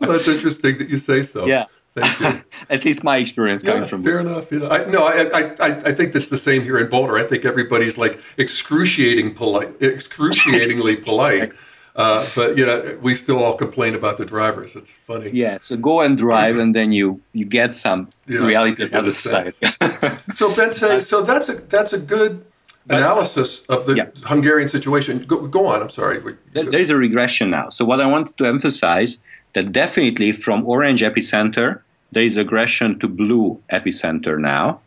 Well, 0.00 0.12
that's 0.12 0.28
interesting 0.28 0.78
that 0.78 0.88
you 0.88 0.98
say 0.98 1.22
so. 1.22 1.46
yeah, 1.46 1.64
Thank 1.96 2.20
you. 2.20 2.42
at 2.70 2.84
least 2.84 3.02
my 3.02 3.16
experience 3.16 3.62
coming 3.64 3.82
Yeah, 3.82 3.88
from. 3.88 4.02
fair 4.04 4.20
enough. 4.20 4.52
Yeah. 4.52 4.68
I, 4.68 4.84
no, 4.84 5.04
I, 5.04 5.22
I, 5.38 5.40
I, 5.60 5.68
I 5.86 5.92
think 5.92 6.12
that's 6.12 6.28
the 6.30 6.38
same 6.38 6.62
here 6.62 6.78
in 6.78 6.88
Boulder. 6.88 7.16
I 7.18 7.24
think 7.24 7.44
everybody's 7.44 7.96
like 7.98 8.20
excruciating 8.36 9.34
polite, 9.34 9.70
excruciatingly 9.82 10.96
polite. 10.96 11.52
Uh, 11.96 12.26
but 12.34 12.58
you 12.58 12.66
know, 12.66 12.98
we 13.02 13.14
still 13.14 13.42
all 13.42 13.54
complain 13.54 13.94
about 13.94 14.16
the 14.18 14.24
drivers. 14.24 14.74
It's 14.74 14.90
funny. 14.90 15.30
Yeah, 15.30 15.58
so 15.58 15.76
go 15.76 16.00
and 16.00 16.18
drive, 16.18 16.58
and 16.58 16.74
then 16.74 16.90
you 16.92 17.20
you 17.32 17.44
get 17.44 17.72
some 17.72 18.08
Yeah, 18.26 18.44
reality 18.46 18.82
on 18.84 18.90
the 18.90 18.98
other 18.98 19.12
side. 19.12 19.52
So 20.34 20.52
Bence, 20.54 21.06
so 21.06 21.22
that's 21.22 21.48
a 21.48 21.54
that's 21.54 21.92
a 21.92 21.98
good 21.98 22.44
analysis 22.88 23.64
of 23.68 23.86
the 23.86 23.94
Yeah. 23.94 24.06
Hungarian 24.24 24.68
situation. 24.68 25.24
Go, 25.24 25.46
go 25.46 25.66
on. 25.66 25.82
I'm 25.82 25.90
sorry. 25.90 26.18
There, 26.52 26.64
there 26.70 26.80
is 26.80 26.90
a 26.90 26.96
regression 26.96 27.50
now. 27.50 27.68
So 27.68 27.84
what 27.84 28.00
I 28.00 28.06
wanted 28.06 28.36
to 28.38 28.44
emphasize 28.46 29.22
that 29.54 29.70
definitely 29.72 30.32
from 30.32 30.66
orange 30.66 31.00
epicenter 31.02 31.80
there 32.12 32.24
is 32.24 32.36
aggression 32.36 32.98
to 33.00 33.08
blue 33.08 33.60
epicenter 33.72 34.38
now, 34.38 34.80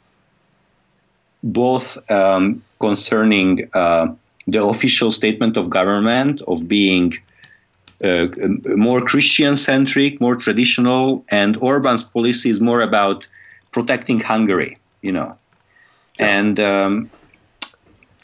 both 1.44 1.98
um, 2.12 2.64
concerning 2.80 3.70
uh, 3.74 4.08
the 4.48 4.64
official 4.64 5.12
statement 5.12 5.58
of 5.58 5.70
government 5.70 6.42
of 6.48 6.68
being 6.68 7.14
uh, 8.04 8.28
more 8.76 9.02
Christian 9.02 9.56
centric, 9.56 10.22
more 10.22 10.36
traditional, 10.36 11.26
and 11.30 11.58
Orban's 11.58 12.04
policy 12.04 12.50
is 12.50 12.62
more 12.62 12.82
about 12.82 13.28
protecting 13.72 14.20
Hungary, 14.20 14.78
you 15.02 15.12
know. 15.12 15.36
And 16.20 16.60
um, 16.60 17.10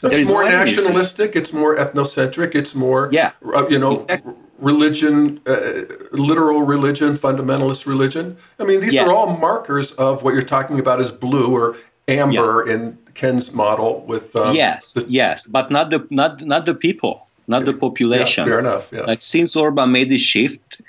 That's 0.00 0.12
There 0.14 0.20
is 0.22 0.28
more 0.28 0.44
nationalistic. 0.44 1.34
It's 1.36 1.52
more 1.52 1.76
ethnocentric. 1.76 2.54
It's 2.54 2.74
more, 2.74 3.08
Yeah, 3.12 3.32
uh, 3.54 3.66
you 3.68 3.78
know, 3.78 3.94
exactly. 3.96 4.34
religion, 4.58 5.40
uh, 5.46 5.82
literal 6.12 6.62
religion, 6.62 7.14
fundamentalist 7.14 7.86
religion. 7.86 8.36
I 8.60 8.64
mean, 8.64 8.80
these 8.80 8.94
Yes. 8.94 9.06
are 9.06 9.12
all 9.12 9.36
markers 9.48 9.92
of 9.92 10.22
what 10.22 10.34
you're 10.34 10.42
talking 10.56 10.78
about 10.78 11.00
as 11.00 11.10
blue 11.10 11.48
or 11.58 11.76
amber 12.08 12.68
in 12.68 12.98
Ken's 13.14 13.52
model 13.52 14.04
with. 14.06 14.34
Um, 14.36 14.54
yes, 14.54 14.92
the- 14.92 15.06
yes, 15.08 15.46
but 15.46 15.70
not 15.70 15.90
the 15.90 16.06
not 16.10 16.42
not 16.42 16.66
the 16.66 16.74
people, 16.74 17.26
not 17.46 17.64
the 17.64 17.72
yeah, 17.72 17.78
population. 17.78 18.44
fair 18.46 18.58
enough. 18.58 18.90
Yeah. 18.92 19.02
Like 19.02 19.22
since 19.22 19.56
Orban 19.56 19.92
made 19.92 20.10
this 20.10 20.20
shift, 20.20 20.80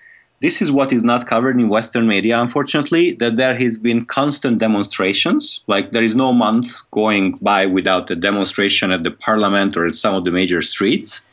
this 0.41 0.62
is 0.62 0.71
what 0.71 0.91
is 0.91 1.04
not 1.04 1.28
covered 1.28 1.60
in 1.60 1.69
Western 1.69 2.08
media, 2.08 2.39
unfortunately. 2.39 3.13
That 3.13 3.38
there 3.38 3.56
has 3.56 3.80
been 3.80 4.06
constant 4.06 4.60
demonstrations. 4.60 5.62
Like 5.67 5.91
there 5.91 6.04
is 6.04 6.15
no 6.15 6.34
month 6.34 6.67
going 6.91 7.38
by 7.41 7.65
without 7.65 8.10
a 8.12 8.15
demonstration 8.15 8.91
at 8.91 9.04
the 9.04 9.12
parliament 9.12 9.78
or 9.78 9.86
at 9.86 9.95
some 9.95 10.15
of 10.15 10.23
the 10.25 10.32
major 10.32 10.62
streets, 10.62 11.25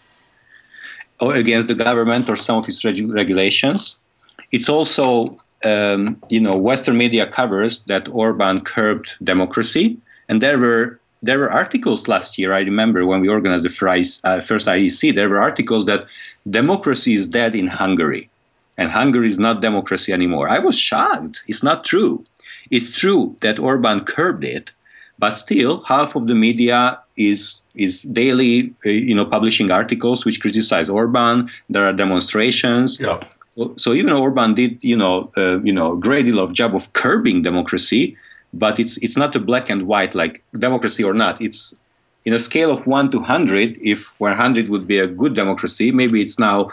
or 1.20 1.34
against 1.34 1.68
the 1.68 1.74
government 1.74 2.28
or 2.28 2.36
some 2.36 2.56
of 2.58 2.68
its 2.68 2.84
regu- 2.84 3.12
regulations. 3.12 4.00
It's 4.52 4.68
also 4.68 5.38
um, 5.64 6.20
you 6.30 6.40
know 6.40 6.56
Western 6.56 6.96
media 6.96 7.26
covers 7.26 7.84
that 7.84 8.08
Orban 8.08 8.60
curbed 8.60 9.14
democracy, 9.22 9.98
and 10.28 10.42
there 10.42 10.58
were 10.58 11.00
there 11.22 11.38
were 11.38 11.50
articles 11.50 12.08
last 12.08 12.36
year. 12.36 12.52
I 12.52 12.60
remember 12.60 13.06
when 13.06 13.20
we 13.20 13.28
organized 13.28 13.64
the 13.64 13.68
first, 13.68 14.24
uh, 14.24 14.40
first 14.40 14.66
IEC, 14.66 15.14
there 15.14 15.28
were 15.28 15.40
articles 15.40 15.86
that 15.86 16.06
democracy 16.50 17.14
is 17.14 17.28
dead 17.28 17.54
in 17.54 17.68
Hungary, 17.68 18.28
and 18.76 18.90
Hungary 18.90 19.28
is 19.28 19.38
not 19.38 19.62
democracy 19.62 20.12
anymore. 20.12 20.48
I 20.48 20.58
was 20.58 20.76
shocked. 20.76 21.42
It's 21.46 21.62
not 21.62 21.84
true. 21.84 22.24
It's 22.70 22.90
true 22.90 23.36
that 23.42 23.58
Orban 23.58 24.04
curbed 24.04 24.44
it, 24.44 24.72
but 25.18 25.30
still 25.30 25.82
half 25.82 26.16
of 26.16 26.26
the 26.26 26.34
media 26.34 26.98
is 27.16 27.62
is 27.74 28.02
daily, 28.02 28.74
uh, 28.84 28.90
you 28.90 29.14
know, 29.14 29.24
publishing 29.24 29.70
articles 29.70 30.24
which 30.24 30.40
criticize 30.40 30.90
Orban. 30.90 31.50
There 31.70 31.86
are 31.86 31.92
demonstrations. 31.92 32.98
Yeah. 33.00 33.22
So, 33.52 33.74
so 33.76 33.92
even 33.92 34.12
Orban 34.14 34.54
did, 34.54 34.78
you 34.82 34.96
know, 34.96 35.30
uh, 35.36 35.60
you 35.60 35.74
know, 35.74 35.94
great 35.94 36.24
deal 36.24 36.38
of 36.38 36.54
job 36.54 36.74
of 36.74 36.90
curbing 36.94 37.42
democracy, 37.42 38.16
but 38.54 38.80
it's 38.80 38.96
it's 39.04 39.18
not 39.22 39.36
a 39.36 39.40
black 39.40 39.68
and 39.68 39.82
white 39.86 40.14
like 40.14 40.42
democracy 40.66 41.04
or 41.04 41.12
not. 41.12 41.34
It's 41.46 41.76
in 42.24 42.32
a 42.32 42.38
scale 42.38 42.70
of 42.70 42.86
one 42.86 43.10
to 43.10 43.20
hundred. 43.20 43.76
If 43.82 44.18
100 44.18 44.70
would 44.70 44.86
be 44.86 44.98
a 44.98 45.06
good 45.06 45.34
democracy, 45.34 45.92
maybe 45.92 46.22
it's 46.22 46.38
now 46.38 46.70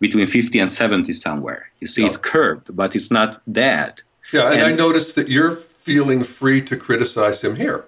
between 0.00 0.26
50 0.26 0.58
and 0.58 0.70
70 0.70 1.12
somewhere. 1.12 1.70
You 1.80 1.86
see, 1.86 2.02
Yeah. 2.02 2.08
it's 2.08 2.16
curbed, 2.16 2.74
but 2.74 2.96
it's 2.96 3.10
not 3.12 3.40
dead. 3.52 4.02
Yeah, 4.32 4.50
and, 4.50 4.62
I 4.62 4.68
And- 4.70 4.78
noticed 4.78 5.14
that 5.14 5.28
you're 5.28 5.52
feeling 5.86 6.24
free 6.24 6.60
to 6.62 6.76
criticize 6.76 7.40
him 7.44 7.54
here. 7.54 7.84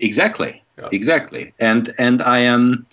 Exactly, 0.00 0.62
Yeah. 0.78 0.88
exactly, 0.90 1.52
and 1.60 1.92
and 1.98 2.22
I 2.22 2.38
am 2.54 2.86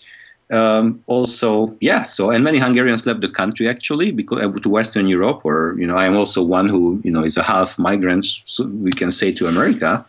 um, 0.52 1.02
also 1.08 1.76
yeah. 1.80 2.06
So 2.06 2.30
and 2.30 2.44
many 2.44 2.60
Hungarians 2.60 3.06
left 3.06 3.22
the 3.22 3.30
country 3.30 3.68
actually 3.68 4.12
because 4.12 4.44
uh, 4.44 4.52
to 4.52 4.70
Western 4.70 5.08
Europe, 5.08 5.42
or 5.44 5.76
you 5.80 5.88
know, 5.88 5.96
I 5.96 6.06
am 6.06 6.18
also 6.18 6.44
one 6.44 6.68
who 6.68 7.02
you 7.04 7.12
know 7.12 7.24
is 7.24 7.38
a 7.38 7.44
half 7.44 7.80
migrant, 7.80 8.24
so 8.24 8.66
we 8.66 8.92
can 8.92 9.12
say 9.12 9.32
to 9.32 9.48
America, 9.48 10.06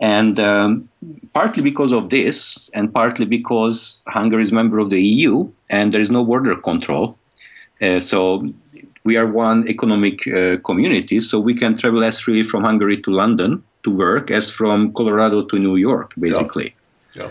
and 0.00 0.38
um, 0.38 0.88
partly 1.32 1.62
because 1.62 1.92
of 1.92 2.10
this, 2.10 2.70
and 2.74 2.92
partly 2.92 3.24
because 3.24 4.02
Hungary 4.08 4.42
is 4.42 4.52
member 4.52 4.78
of 4.78 4.90
the 4.90 5.02
EU 5.02 5.50
and 5.70 5.92
there 5.92 6.00
is 6.00 6.10
no 6.10 6.24
border 6.24 6.56
control, 6.56 7.18
uh, 7.80 8.00
so. 8.00 8.44
We 9.04 9.16
are 9.16 9.26
one 9.26 9.66
economic 9.66 10.28
uh, 10.28 10.58
community, 10.58 11.18
so 11.18 11.40
we 11.40 11.54
can 11.54 11.76
travel 11.76 12.04
as 12.04 12.20
freely 12.20 12.44
from 12.44 12.62
Hungary 12.62 13.02
to 13.02 13.10
London 13.10 13.64
to 13.82 13.90
work 13.90 14.30
as 14.30 14.48
from 14.48 14.92
Colorado 14.92 15.44
to 15.44 15.58
New 15.58 15.74
York, 15.74 16.14
basically. 16.16 16.76
Yeah. 17.16 17.30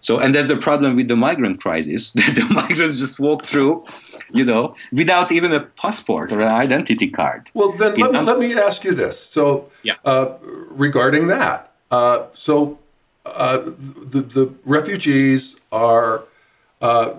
So, 0.00 0.18
and 0.18 0.34
that's 0.34 0.46
the 0.48 0.56
problem 0.56 0.96
with 0.96 1.08
the 1.08 1.16
migrant 1.16 1.60
crisis. 1.62 2.12
that 2.18 2.34
the 2.34 2.46
migrants 2.54 2.98
just 2.98 3.20
walk 3.20 3.44
through, 3.44 3.84
you 4.32 4.44
know, 4.44 4.74
without 4.92 5.30
even 5.32 5.52
a 5.52 5.60
passport 5.60 6.32
or 6.32 6.40
an 6.40 6.48
identity 6.48 7.08
card. 7.10 7.50
Well, 7.54 7.72
then 7.72 7.94
let, 7.96 8.12
know? 8.12 8.22
let 8.22 8.38
me 8.38 8.54
ask 8.58 8.84
you 8.84 8.94
this. 8.94 9.18
So, 9.20 9.70
Yeah. 9.82 9.94
uh, 10.04 10.26
regarding 10.70 11.28
that, 11.28 11.70
uh, 11.90 12.24
so 12.32 12.78
uh, 13.26 13.58
the, 14.12 14.22
the 14.22 14.54
refugees 14.64 15.56
are 15.70 16.22
uh, 16.80 17.10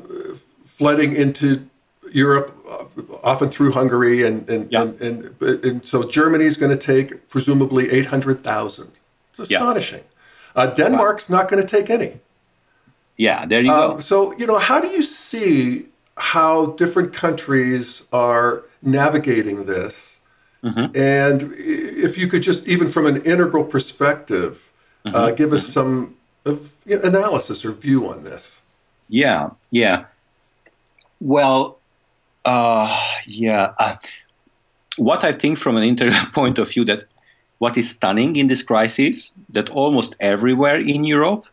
flooding 0.65 1.15
into 1.15 1.67
Europe, 2.11 2.51
uh, 2.67 2.83
often 3.23 3.49
through 3.49 3.71
Hungary, 3.71 4.25
and 4.27 4.49
and, 4.49 4.71
Yeah. 4.71 4.81
and, 4.81 5.01
and, 5.01 5.65
and 5.65 5.85
so 5.85 6.03
Germany's 6.09 6.57
going 6.57 6.77
to 6.77 6.83
take 6.93 7.29
presumably 7.29 7.89
800,000. 7.91 8.87
It's 9.29 9.49
Yeah. 9.49 9.57
astonishing. 9.59 10.03
Uh, 10.55 10.67
Denmark's 10.67 11.29
not 11.29 11.47
going 11.49 11.65
to 11.65 11.77
take 11.77 11.89
any. 11.93 12.19
Yeah, 13.17 13.45
there 13.45 13.61
you 13.61 13.67
go. 13.67 13.93
Um, 13.93 14.01
so, 14.01 14.35
you 14.37 14.47
know, 14.47 14.57
how 14.57 14.79
do 14.79 14.87
you 14.87 15.01
see 15.01 15.85
how 16.17 16.67
different 16.71 17.13
countries 17.13 18.07
are 18.11 18.63
navigating 18.81 19.65
this? 19.65 20.21
And 20.63 21.53
if 21.57 22.17
you 22.17 22.27
could 22.27 22.43
just, 22.43 22.67
even 22.67 22.87
from 22.89 23.07
an 23.07 23.21
integral 23.23 23.63
perspective, 23.63 24.71
uh, 25.05 25.31
give 25.31 25.53
us 25.53 25.67
some 25.67 26.15
of, 26.45 26.71
you 26.85 26.97
know, 26.97 27.03
analysis 27.03 27.65
or 27.65 27.71
view 27.71 28.07
on 28.07 28.23
this. 28.23 28.61
Yeah, 29.09 29.51
yeah. 29.71 30.05
Well, 31.19 31.79
uh, 32.45 32.95
yeah. 33.25 33.73
Uh, 33.79 33.95
what 34.97 35.23
I 35.23 35.31
think 35.31 35.57
from 35.57 35.77
an 35.77 35.83
integral 35.83 36.25
point 36.33 36.57
of 36.57 36.69
view 36.69 36.85
that 36.85 37.05
what 37.57 37.77
is 37.77 37.89
stunning 37.89 38.35
in 38.35 38.47
this 38.47 38.63
crisis 38.63 39.33
that 39.49 39.69
almost 39.69 40.15
everywhere 40.19 40.77
in 40.77 41.03
Europe, 41.03 41.45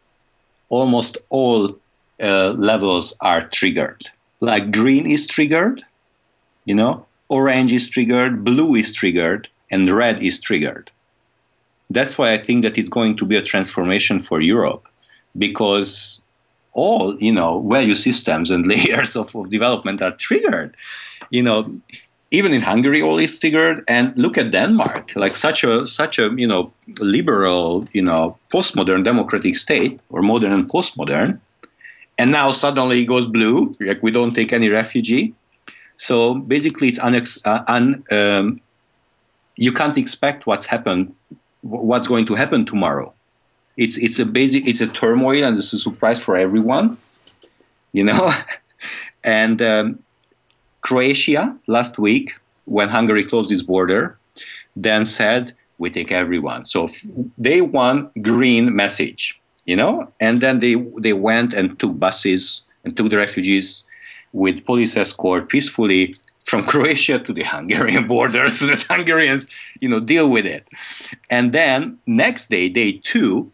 almost 0.68 1.18
all 1.28 1.78
uh, 2.20 2.50
levels 2.50 3.16
are 3.20 3.42
triggered. 3.42 4.10
Like 4.40 4.70
green 4.70 5.10
is 5.10 5.26
triggered, 5.26 5.82
you 6.64 6.74
know, 6.74 7.06
orange 7.28 7.72
is 7.72 7.90
triggered, 7.90 8.44
blue 8.44 8.74
is 8.74 8.94
triggered, 8.94 9.48
and 9.70 9.90
red 9.90 10.22
is 10.22 10.40
triggered. 10.40 10.90
That's 11.90 12.18
why 12.18 12.32
I 12.32 12.38
think 12.38 12.62
that 12.62 12.78
it's 12.78 12.88
going 12.88 13.16
to 13.16 13.26
be 13.26 13.36
a 13.36 13.42
transformation 13.42 14.18
for 14.18 14.40
Europe 14.40 14.86
because 15.36 16.20
all 16.72 17.18
you 17.18 17.32
know 17.32 17.66
value 17.68 17.94
systems 17.94 18.50
and 18.50 18.66
layers 18.72 19.16
of, 19.16 19.34
of 19.34 19.48
development 19.50 20.00
are 20.02 20.12
triggered 20.12 20.76
you 21.30 21.42
know 21.42 21.72
even 22.30 22.52
in 22.52 22.60
hungary 22.60 23.00
all 23.00 23.18
is 23.18 23.38
triggered 23.40 23.82
and 23.88 24.16
look 24.18 24.36
at 24.36 24.50
denmark 24.50 25.12
like 25.16 25.34
such 25.34 25.64
a 25.64 25.86
such 25.86 26.18
a 26.18 26.30
you 26.36 26.46
know 26.46 26.72
liberal 27.00 27.84
you 27.92 28.02
know 28.02 28.36
postmodern 28.52 29.04
democratic 29.04 29.56
state 29.56 30.00
or 30.10 30.22
modern 30.22 30.52
and 30.52 30.68
postmodern. 30.68 31.40
And 32.20 32.32
now 32.32 32.50
suddenly 32.50 33.02
it 33.02 33.06
goes 33.06 33.28
blue 33.28 33.76
like 33.80 34.02
we 34.02 34.10
don't 34.10 34.34
take 34.34 34.52
any 34.52 34.68
refugee. 34.68 35.34
So 35.96 36.34
basically 36.34 36.88
it's 36.88 36.98
unex- 36.98 37.40
uh, 37.44 37.62
un, 37.68 38.02
um, 38.10 38.58
you 39.56 39.72
can't 39.72 39.96
expect 39.96 40.46
what's 40.46 40.66
happened 40.66 41.14
what's 41.62 42.08
going 42.08 42.26
to 42.26 42.34
happen 42.34 42.64
tomorrow. 42.64 43.12
It's 43.76 43.96
it's 43.98 44.18
a 44.18 44.26
basic 44.26 44.66
it's 44.66 44.80
a 44.80 44.88
turmoil 44.88 45.44
and 45.44 45.56
it's 45.56 45.72
a 45.72 45.78
surprise 45.78 46.20
for 46.22 46.36
everyone 46.36 46.98
you 47.92 48.04
know? 48.04 48.32
And 49.24 49.60
um, 49.60 49.98
croatia 50.80 51.56
last 51.66 51.98
week 51.98 52.34
when 52.64 52.88
hungary 52.88 53.24
closed 53.24 53.50
its 53.50 53.62
border 53.62 54.18
then 54.76 55.04
said 55.04 55.52
we 55.78 55.90
take 55.90 56.12
everyone 56.12 56.64
so 56.64 56.84
f- 56.84 57.06
they 57.36 57.60
won 57.60 58.10
green 58.22 58.74
message 58.74 59.40
you 59.64 59.76
know 59.76 60.10
and 60.20 60.40
then 60.40 60.60
they 60.60 60.74
they 60.98 61.12
went 61.12 61.54
and 61.54 61.78
took 61.78 61.98
buses 61.98 62.64
and 62.84 62.96
took 62.96 63.10
the 63.10 63.16
refugees 63.16 63.84
with 64.32 64.64
police 64.64 64.96
escort 64.96 65.48
peacefully 65.48 66.14
from 66.48 66.64
Croatia 66.72 67.18
to 67.18 67.32
the 67.32 67.44
Hungarian 67.44 68.06
border 68.14 68.48
so 68.48 68.66
that 68.66 68.84
Hungarians, 68.84 69.52
you 69.80 69.88
know, 69.88 70.00
deal 70.00 70.28
with 70.30 70.46
it. 70.46 70.66
And 71.30 71.52
then 71.52 71.98
next 72.06 72.48
day, 72.48 72.68
day 72.68 72.92
two, 72.92 73.52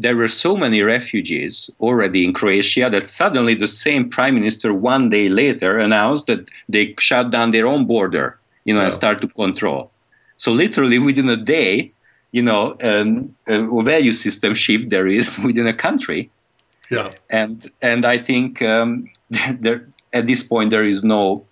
there 0.00 0.16
were 0.16 0.28
so 0.28 0.56
many 0.56 0.80
refugees 0.82 1.70
already 1.80 2.24
in 2.24 2.32
Croatia 2.32 2.88
that 2.90 3.04
suddenly 3.04 3.54
the 3.54 3.66
same 3.66 4.08
prime 4.08 4.34
minister 4.36 4.72
one 4.72 5.08
day 5.08 5.28
later 5.28 5.76
announced 5.78 6.28
that 6.28 6.48
they 6.68 6.94
shut 7.00 7.30
down 7.32 7.50
their 7.50 7.66
own 7.66 7.84
border, 7.84 8.38
you 8.64 8.72
know, 8.74 8.80
and 8.80 8.92
start 8.92 9.20
to 9.20 9.28
control. 9.28 9.90
So 10.36 10.52
literally 10.52 11.00
within 11.00 11.28
a 11.28 11.36
day, 11.36 11.90
you 12.30 12.42
know, 12.42 12.76
um, 12.80 13.34
a 13.48 13.82
value 13.82 14.12
system 14.12 14.54
shift 14.54 14.90
there 14.90 15.08
is 15.08 15.38
within 15.44 15.66
a 15.66 15.74
country 15.74 16.30
Yeah. 16.90 17.10
and 17.28 17.56
and 17.82 18.04
I 18.04 18.18
think 18.28 18.62
um, 18.62 18.88
there 19.64 19.80
at 20.12 20.24
this 20.26 20.42
point 20.42 20.70
there 20.70 20.88
is 20.88 21.02
no 21.02 21.44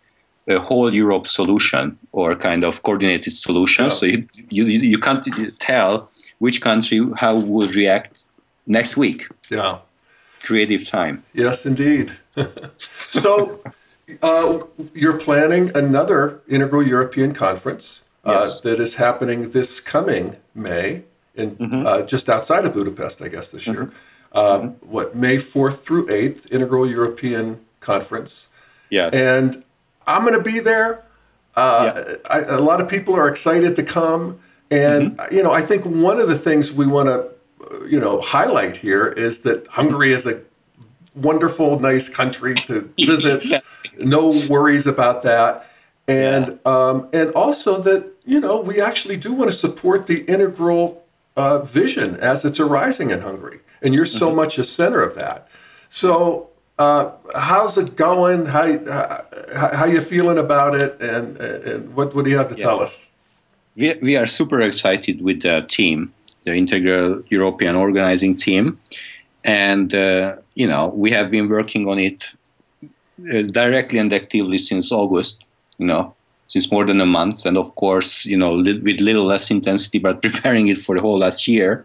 uh, 0.49 0.61
whole 0.69 0.95
Europe 0.95 1.27
solution 1.27 1.99
or 2.13 2.37
kind 2.37 2.63
of 2.65 2.83
coordinated 2.83 3.33
solution. 3.33 3.85
Yeah. 3.87 3.91
So 3.99 4.07
you, 4.07 4.21
you 4.57 4.65
you 4.93 4.99
can't 4.99 5.25
tell 5.59 5.93
which 6.39 6.61
country 6.61 6.99
how 7.23 7.35
would 7.55 7.75
react 7.75 8.09
next 8.67 8.97
week. 8.97 9.29
Yeah. 9.51 9.79
Creative 10.43 10.85
time. 10.87 11.25
Yes, 11.33 11.67
indeed. 11.67 12.13
so, 12.77 13.61
uh, 14.23 14.59
you're 14.95 15.19
planning 15.19 15.71
another 15.77 16.41
Integral 16.49 16.87
European 16.87 17.33
Conference 17.35 18.05
uh, 18.25 18.45
Yes. 18.45 18.61
that 18.61 18.81
is 18.81 18.97
happening 18.97 19.51
this 19.51 19.81
coming 19.81 20.37
May, 20.55 21.03
in 21.35 21.57
uh, 21.87 22.03
just 22.03 22.29
outside 22.29 22.65
of 22.65 22.75
Budapest, 22.75 23.21
I 23.23 23.29
guess, 23.29 23.49
this 23.49 23.67
year. 23.67 23.91
Uh, 24.33 24.69
What 24.81 25.15
May 25.17 25.39
fourth 25.39 25.85
through 25.85 26.11
eighth, 26.11 26.51
Integral 26.53 26.87
European 26.89 27.61
Conference, 27.81 28.49
Yes. 28.91 29.13
and 29.15 29.65
I'm 30.07 30.23
going 30.25 30.35
to 30.37 30.43
be 30.43 30.61
there. 30.61 31.03
Uh, 31.57 32.17
I, 32.31 32.41
a 32.43 32.61
lot 32.61 32.81
of 32.81 32.89
people 32.89 33.15
are 33.15 33.29
excited 33.29 33.75
to 33.77 33.83
come, 33.83 34.39
and 34.71 35.19
you 35.33 35.43
know, 35.43 35.53
I 35.53 35.63
think 35.63 35.85
one 35.87 36.21
of 36.21 36.29
the 36.29 36.39
things 36.39 36.73
we 36.73 36.87
want 36.87 37.09
to, 37.09 37.29
you 37.87 38.01
know, 38.01 38.21
highlight 38.21 38.77
here 38.77 39.07
is 39.07 39.41
that 39.41 39.67
Hungary 39.69 40.13
is 40.13 40.27
a 40.27 40.43
wonderful, 41.15 41.79
nice 41.79 42.09
country 42.09 42.55
to 42.55 42.81
visit. 42.99 43.37
Exactly. 43.37 44.07
no 44.07 44.41
worries 44.49 44.87
about 44.87 45.23
that, 45.23 45.67
and 46.07 46.59
um, 46.67 47.09
and 47.13 47.33
also 47.33 47.81
that 47.83 48.07
you 48.25 48.41
know 48.41 48.61
we 48.61 48.81
actually 48.81 49.17
do 49.17 49.33
want 49.33 49.51
to 49.51 49.57
support 49.57 50.07
the 50.07 50.21
integral 50.25 51.05
uh, 51.37 51.61
vision 51.61 52.17
as 52.17 52.45
it's 52.45 52.61
arising 52.61 53.11
in 53.11 53.21
Hungary, 53.21 53.61
and 53.83 53.95
you're 53.95 54.07
so 54.07 54.35
much 54.35 54.59
a 54.59 54.65
center 54.65 55.03
of 55.03 55.15
that. 55.17 55.49
So. 55.89 56.51
Uh, 56.79 57.11
how's 57.35 57.79
it 57.79 57.97
going? 57.97 58.45
How, 58.45 58.67
how 59.55 59.75
how 59.75 59.85
you 59.87 59.99
feeling 60.03 60.37
about 60.37 60.75
it? 60.75 61.01
And 61.01 61.39
and 61.39 61.97
what 61.97 62.15
what 62.15 62.27
do 62.27 62.31
you 62.31 62.37
have 62.37 62.49
to 62.49 62.55
tell 62.55 62.81
us? 62.81 63.07
we, 63.77 63.95
we 64.03 64.17
are 64.17 64.27
super 64.27 64.61
excited 64.61 65.23
with 65.23 65.43
the 65.43 65.65
team, 65.69 66.13
the 66.47 66.55
Integral 66.55 67.23
European 67.29 67.77
Organizing 67.77 68.37
Team, 68.37 68.79
and 69.45 69.95
uh, 69.95 70.37
you 70.55 70.67
know 70.67 70.89
we 70.89 71.11
have 71.11 71.31
been 71.31 71.49
working 71.49 71.87
on 71.89 71.99
it 71.99 72.31
uh, 73.33 73.43
directly 73.43 73.99
and 73.99 74.13
actively 74.13 74.59
since 74.59 74.91
August. 74.93 75.45
You 75.79 75.87
know, 75.87 76.15
since 76.49 76.73
more 76.73 76.87
than 76.87 77.01
a 77.01 77.07
month, 77.07 77.45
and 77.45 77.59
of 77.59 77.75
course, 77.75 78.25
you 78.25 78.37
know, 78.37 78.55
li- 78.55 78.81
with 78.81 79.01
little 79.01 79.27
less 79.27 79.51
intensity, 79.51 79.99
but 80.07 80.23
preparing 80.23 80.69
it 80.69 80.79
for 80.79 80.95
the 80.95 81.03
whole 81.03 81.19
last 81.19 81.47
year. 81.47 81.85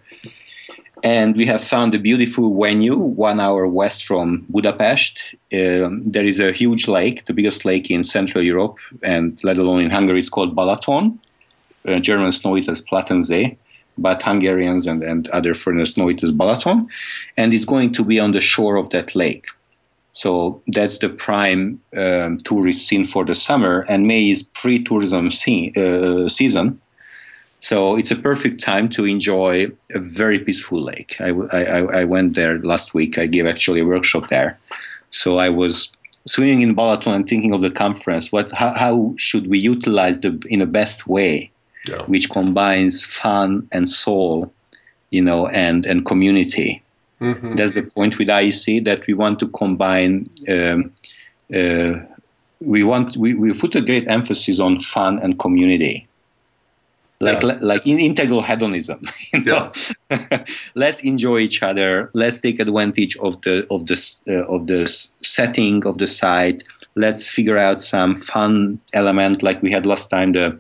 and 1.03 1.35
we 1.35 1.47
have 1.47 1.63
found 1.63 1.95
a 1.95 1.99
beautiful 1.99 2.47
venue 2.61 2.95
one 2.95 3.39
hour 3.39 3.67
west 3.67 4.05
from 4.05 4.45
Budapest. 4.49 5.19
Um, 5.51 6.05
there 6.05 6.27
is 6.31 6.39
a 6.39 6.51
huge 6.51 6.87
lake, 6.87 7.25
the 7.25 7.33
biggest 7.33 7.65
lake 7.65 7.89
in 7.89 8.03
Central 8.03 8.43
Europe, 8.43 8.77
and 9.01 9.39
let 9.43 9.57
alone 9.57 9.81
in 9.81 9.89
Hungary, 9.89 10.19
it's 10.19 10.29
called 10.29 10.55
Balaton. 10.55 11.17
Uh, 11.87 11.99
Germans 11.99 12.45
know 12.45 12.55
it 12.55 12.69
as 12.69 12.81
Plattensee, 12.81 13.57
but 13.97 14.23
Hungarians 14.23 14.87
and, 14.87 15.03
and 15.03 15.27
other 15.29 15.53
foreigners 15.53 15.97
know 15.97 16.09
it 16.09 16.23
as 16.23 16.31
Balaton. 16.31 16.85
And 17.37 17.53
it's 17.53 17.65
going 17.65 17.93
to 17.93 18.03
be 18.03 18.19
on 18.19 18.31
the 18.31 18.41
shore 18.41 18.75
of 18.75 18.89
that 18.89 19.15
lake. 19.15 19.47
So 20.13 20.61
that's 20.67 20.99
the 20.99 21.09
prime 21.09 21.79
um, 21.95 22.39
tourist 22.39 22.87
scene 22.87 23.05
for 23.05 23.23
the 23.23 23.33
summer, 23.33 23.85
and 23.87 24.07
May 24.07 24.29
is 24.29 24.43
pre-tourism 24.43 25.27
uh, 25.27 26.27
season. 26.27 26.81
So 27.59 27.95
it's 27.95 28.11
a 28.11 28.15
perfect 28.15 28.61
time 28.61 28.89
to 28.89 29.05
enjoy 29.05 29.67
a 29.93 29.99
very 29.99 30.39
peaceful 30.39 30.81
lake. 30.81 31.15
I, 31.19 31.29
I, 31.29 32.01
I 32.01 32.03
went 32.03 32.35
there 32.35 32.59
last 32.59 32.93
week. 32.93 33.17
I 33.17 33.27
gave 33.27 33.45
actually 33.45 33.81
a 33.81 33.85
workshop 33.85 34.29
there. 34.29 34.57
So 35.11 35.37
I 35.37 35.49
was 35.49 35.91
swimming 36.27 36.61
in 36.61 36.75
Balaton 36.75 37.15
and 37.15 37.27
thinking 37.27 37.53
of 37.53 37.61
the 37.61 37.71
conference. 37.71 38.31
What, 38.31 38.51
how, 38.51 38.73
how 38.73 39.13
should 39.17 39.47
we 39.47 39.59
utilize 39.59 40.19
the 40.21 40.41
in 40.49 40.59
the 40.59 40.65
best 40.65 41.07
way, 41.07 41.51
yeah. 41.87 42.01
which 42.03 42.29
combines 42.29 43.03
fun 43.03 43.67
and 43.71 43.87
soul, 43.89 44.53
you 45.09 45.21
know, 45.21 45.47
and 45.47 45.85
and 45.85 46.05
community. 46.05 46.81
Mm-hmm. 47.19 47.55
That's 47.55 47.73
the 47.73 47.83
point 47.83 48.17
with 48.17 48.29
IEC 48.29 48.83
that 48.85 49.05
we 49.05 49.13
want 49.13 49.39
to 49.39 49.47
combine. 49.47 50.27
Um, 50.49 50.91
uh, 51.53 52.05
we 52.59 52.83
want 52.83 53.17
we, 53.17 53.33
we 53.33 53.53
put 53.53 53.75
a 53.75 53.81
great 53.81 54.07
emphasis 54.07 54.59
on 54.59 54.79
fun 54.79 55.19
and 55.19 55.37
community 55.39 56.07
like 57.21 57.43
yeah. 57.43 57.57
like 57.61 57.87
in 57.87 57.99
integral 57.99 58.41
hedonism 58.41 59.01
you 59.33 59.41
know? 59.41 59.71
yeah. 60.09 60.45
let's 60.75 61.03
enjoy 61.03 61.39
each 61.39 61.63
other 61.63 62.09
let's 62.13 62.39
take 62.39 62.59
advantage 62.59 63.15
of 63.17 63.39
the 63.41 63.65
of 63.69 63.87
the 63.87 63.95
uh, 64.27 64.53
of 64.53 64.67
the 64.67 64.87
setting 65.21 65.85
of 65.85 65.97
the 65.97 66.07
site 66.07 66.63
let's 66.95 67.29
figure 67.29 67.57
out 67.57 67.81
some 67.81 68.15
fun 68.15 68.79
element 68.93 69.41
like 69.41 69.61
we 69.61 69.71
had 69.71 69.85
last 69.85 70.09
time 70.09 70.33
the 70.33 70.59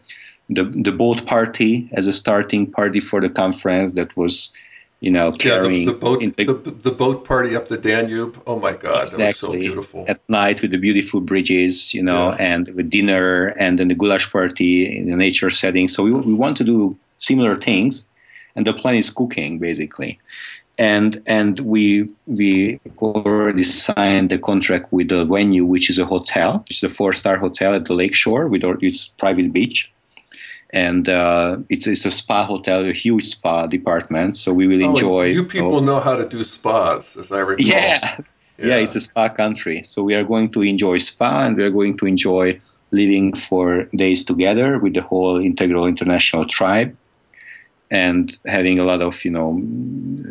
the, 0.51 0.65
the 0.65 0.91
boat 0.91 1.25
party 1.25 1.89
as 1.93 2.07
a 2.07 2.13
starting 2.13 2.69
party 2.69 2.99
for 2.99 3.21
the 3.21 3.29
conference 3.29 3.93
that 3.93 4.15
was 4.17 4.51
you 4.99 5.09
know, 5.09 5.31
carrying 5.31 5.81
yeah, 5.81 5.85
the, 5.85 5.91
the 5.93 5.97
boat 5.97 6.19
the, 6.37 6.71
the, 6.71 6.91
boat 6.91 7.25
party 7.25 7.55
up 7.55 7.67
the 7.69 7.77
Danube. 7.77 8.39
Oh 8.45 8.59
my 8.59 8.73
God, 8.73 9.01
exactly. 9.01 9.23
that 9.23 9.27
was 9.29 9.37
so 9.39 9.51
beautiful. 9.53 10.05
At 10.07 10.21
night 10.29 10.61
with 10.61 10.69
the 10.69 10.77
beautiful 10.77 11.21
bridges, 11.21 11.91
you 11.91 12.03
know, 12.03 12.29
yes. 12.29 12.39
and 12.39 12.67
with 12.75 12.91
dinner, 12.91 13.47
and 13.57 13.79
then 13.79 13.87
the 13.87 13.95
goulash 13.95 14.31
party 14.31 14.95
in 14.95 15.09
the 15.09 15.15
nature 15.15 15.49
setting. 15.49 15.87
So 15.87 16.03
we, 16.03 16.11
we 16.11 16.35
want 16.35 16.55
to 16.57 16.63
do 16.63 16.95
similar 17.17 17.55
things, 17.55 18.05
and 18.55 18.67
the 18.67 18.73
plan 18.73 18.93
is 18.93 19.09
cooking 19.09 19.57
basically. 19.57 20.19
And 20.77 21.19
and 21.25 21.59
we 21.61 22.07
we 22.27 22.79
already 22.99 23.63
signed 23.63 24.31
a 24.31 24.37
contract 24.37 24.93
with 24.93 25.09
the 25.09 25.25
venue, 25.25 25.65
which 25.65 25.89
is 25.89 25.97
a 25.97 26.05
hotel, 26.05 26.59
which 26.69 26.83
is 26.83 26.91
a 26.91 26.93
four 26.93 27.11
star 27.11 27.37
hotel 27.37 27.73
at 27.73 27.85
the 27.85 27.93
lakeshore 27.93 28.47
with 28.47 28.63
its 28.83 29.07
private 29.17 29.51
beach 29.51 29.91
and 30.73 31.09
uh, 31.09 31.57
it's 31.69 31.87
it's 31.87 32.05
a 32.05 32.11
spa 32.11 32.45
hotel, 32.45 32.85
a 32.85 32.93
huge 32.93 33.27
spa 33.27 33.67
department. 33.67 34.37
So 34.37 34.53
we 34.53 34.67
will 34.67 34.83
oh, 34.83 34.89
enjoy. 34.89 35.25
You 35.25 35.43
people 35.43 35.75
oh, 35.75 35.79
know 35.79 35.99
how 35.99 36.15
to 36.15 36.27
do 36.27 36.43
spas, 36.43 37.17
as 37.17 37.31
I 37.31 37.39
recall. 37.39 37.65
Yeah. 37.65 38.21
yeah, 38.57 38.67
yeah, 38.67 38.75
it's 38.77 38.95
a 38.95 39.01
spa 39.01 39.29
country. 39.29 39.83
So 39.83 40.03
we 40.03 40.15
are 40.15 40.23
going 40.23 40.51
to 40.51 40.61
enjoy 40.61 40.97
spa, 40.97 41.45
and 41.45 41.57
we 41.57 41.63
are 41.63 41.71
going 41.71 41.97
to 41.97 42.05
enjoy 42.05 42.59
living 42.91 43.33
for 43.33 43.85
days 43.95 44.25
together 44.25 44.77
with 44.77 44.93
the 44.93 45.01
whole 45.01 45.37
Integral 45.37 45.85
International 45.85 46.45
tribe, 46.45 46.95
and 47.89 48.37
having 48.45 48.79
a 48.79 48.85
lot 48.85 49.01
of 49.01 49.25
you 49.25 49.31
know 49.31 49.59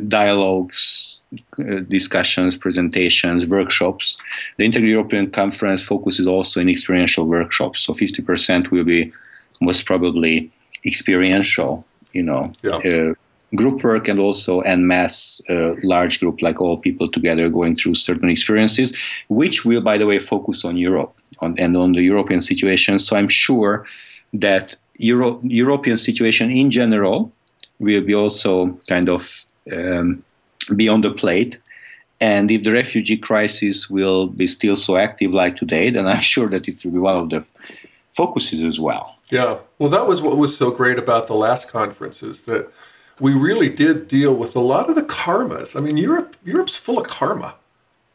dialogues, 0.09 1.21
uh, 1.59 1.81
discussions, 1.89 2.57
presentations, 2.57 3.49
workshops. 3.51 4.17
The 4.57 4.65
Integral 4.65 4.91
European 4.91 5.31
Conference 5.31 5.83
focuses 5.83 6.27
also 6.27 6.61
in 6.61 6.71
experiential 6.71 7.27
workshops. 7.27 7.83
So 7.83 7.93
fifty 7.93 8.23
percent 8.23 8.71
will 8.71 8.85
be 8.85 9.13
most 9.61 9.87
probably 9.87 10.51
experiential, 10.85 11.87
you 12.13 12.23
know, 12.23 12.53
yeah. 12.63 12.77
uh, 12.77 13.15
group 13.55 13.83
work 13.83 14.09
and 14.09 14.19
also 14.19 14.61
en 14.61 14.87
masse 14.87 15.43
uh, 15.51 15.75
large 15.83 16.21
group, 16.21 16.41
like 16.41 16.61
all 16.61 16.79
people 16.79 17.09
together 17.09 17.49
going 17.49 17.77
through 17.77 17.95
certain 17.95 18.29
experiences, 18.29 18.97
which 19.29 19.65
will, 19.65 19.81
by 19.81 19.99
the 19.99 20.07
way, 20.07 20.19
focus 20.19 20.65
on 20.65 20.77
Europe 20.77 21.15
on, 21.41 21.59
and 21.59 21.77
on 21.77 21.93
the 21.93 22.03
European 22.03 22.41
situation. 22.41 22.99
So 22.99 23.17
I'm 23.17 23.29
sure 23.29 23.87
that 24.33 24.77
Euro- 24.99 25.41
European 25.43 25.97
situation 25.97 26.51
in 26.51 26.71
general 26.71 27.33
will 27.79 28.03
be 28.03 28.15
also 28.15 28.79
kind 28.89 29.09
of 29.09 29.47
um, 29.73 30.23
be 30.77 30.89
on 30.89 31.01
the 31.01 31.11
plate. 31.11 31.59
And 32.21 32.51
if 32.51 32.65
the 32.65 32.73
refugee 32.73 33.17
crisis 33.17 33.89
will 33.89 34.27
be 34.27 34.47
still 34.47 34.77
so 34.77 34.97
active 34.97 35.33
like 35.33 35.57
today, 35.57 35.91
then 35.91 36.07
I'm 36.07 36.21
sure 36.35 36.49
that 36.49 36.69
it 36.69 36.85
will 36.85 36.93
be 36.93 36.99
one 36.99 37.17
of 37.17 37.31
the 37.31 37.51
focuses 38.13 38.63
as 38.65 38.79
well. 38.79 39.17
Yeah. 39.31 39.59
Well, 39.79 39.89
that 39.91 40.07
was 40.07 40.21
what 40.21 40.37
was 40.37 40.57
so 40.57 40.71
great 40.71 40.99
about 40.99 41.27
the 41.27 41.35
last 41.35 41.71
conferences 41.71 42.43
that 42.43 42.71
we 43.21 43.33
really 43.33 43.69
did 43.69 44.09
deal 44.09 44.35
with 44.35 44.57
a 44.57 44.61
lot 44.61 44.89
of 44.89 44.97
the 44.97 45.03
karmas. 45.03 45.77
I 45.77 45.81
mean, 45.81 45.97
Europe 45.97 46.37
Europe's 46.45 46.77
full 46.77 46.99
of 46.99 47.07
karma. 47.07 47.55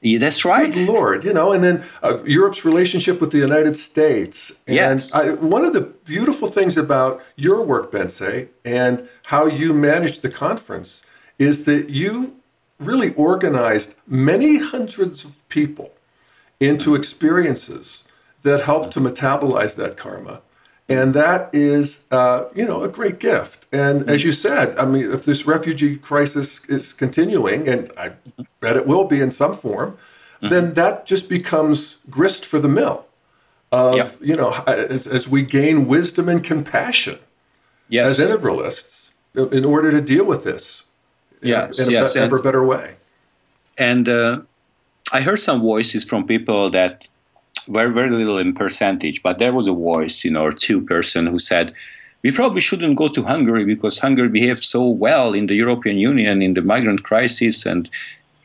Yeah, 0.01 0.19
that's 0.19 0.45
right. 0.45 0.71
Good 0.71 0.88
Lord, 0.88 1.23
you 1.23 1.34
know, 1.34 1.51
and 1.51 1.63
then 1.63 1.84
uh, 2.04 2.23
Europe's 2.25 2.63
relationship 2.63 3.19
with 3.19 3.32
the 3.32 3.39
United 3.39 3.75
States. 3.75 4.62
And 4.67 4.75
yes. 4.75 5.15
I, 5.15 5.32
one 5.32 5.65
of 5.65 5.73
the 5.73 5.82
beautiful 5.82 6.47
things 6.47 6.78
about 6.78 7.23
your 7.36 7.63
work, 7.63 7.91
Bence, 7.91 8.21
and 8.63 9.10
how 9.23 9.47
you 9.47 9.73
managed 9.73 10.21
the 10.21 10.30
conference 10.30 11.01
is 11.39 11.65
that 11.65 11.89
you 11.89 12.36
really 12.78 13.15
organized 13.15 13.95
many 14.06 14.60
hundreds 14.60 15.23
of 15.23 15.47
people 15.49 15.91
into 16.60 16.93
experiences 16.93 18.08
that 18.43 18.63
helped 18.63 18.93
to 18.93 18.99
metabolize 18.99 19.75
that 19.75 19.97
karma. 19.97 20.41
And 20.88 21.15
that 21.15 21.50
is, 21.54 22.06
uh, 22.12 22.45
you 22.54 22.65
know, 22.65 22.84
a 22.84 22.89
great 22.89 23.19
gift. 23.19 23.65
And 23.71 24.08
as 24.08 24.24
you 24.24 24.32
said, 24.32 24.78
I 24.78 24.86
mean, 24.86 25.12
if 25.12 25.26
this 25.26 25.48
refugee 25.48 25.98
crisis 25.98 26.63
is 26.65 26.93
continuing, 26.93 27.67
and 27.67 27.91
I 27.98 28.13
bet 28.60 28.76
it 28.76 28.86
will 28.86 29.06
be 29.06 29.19
in 29.19 29.32
some 29.32 29.56
form, 29.56 29.93
mm-hmm. 29.93 30.50
then 30.50 30.74
that 30.76 31.08
just 31.08 31.28
becomes 31.28 31.98
grist 32.10 32.45
for 32.45 32.60
the 32.60 32.69
mill 32.69 33.06
of, 33.71 33.95
yep. 33.95 34.15
you 34.21 34.36
know, 34.36 34.52
as, 34.67 35.08
as, 35.08 35.28
we 35.28 35.41
gain 35.41 35.88
wisdom 35.88 36.30
and 36.30 36.43
compassion 36.43 37.17
yes. 37.89 38.19
as 38.19 38.30
integralists 38.30 39.10
in 39.34 39.65
order 39.65 39.89
to 39.89 40.02
deal 40.02 40.24
with 40.24 40.43
this 40.43 40.84
yes, 41.41 41.80
in, 41.80 41.89
a, 41.89 41.91
yes. 41.91 42.13
Be- 42.13 42.19
ever 42.19 42.39
better 42.39 42.65
way. 42.65 42.95
And 43.78 44.08
uh, 44.08 44.41
I 45.12 45.21
heard 45.21 45.39
some 45.39 45.62
voices 45.62 46.06
from 46.06 46.26
people 46.26 46.69
that 46.69 47.08
very 47.67 47.91
very 47.91 48.10
little 48.10 48.38
in 48.38 48.54
percentage, 48.54 49.21
but 49.23 49.39
there 49.39 49.54
was 49.54 49.67
a 49.67 49.73
voice, 49.73 50.23
you 50.23 50.32
know, 50.32 50.43
or 50.43 50.51
two 50.51 50.82
person 50.82 51.28
who 51.28 51.39
said, 51.39 51.73
we 52.25 52.32
probably 52.32 52.60
shouldn't 52.60 52.97
go 52.97 53.08
to 53.08 53.21
Hungary 53.21 53.65
because 53.65 53.99
Hungary 53.99 54.30
behaved 54.30 54.63
so 54.63 54.84
well 54.88 55.34
in 55.34 55.45
the 55.45 55.54
European 55.54 55.99
Union 55.99 56.41
in 56.41 56.56
the 56.56 56.63
migrant 56.63 57.04
crisis, 57.04 57.67
and 57.67 57.88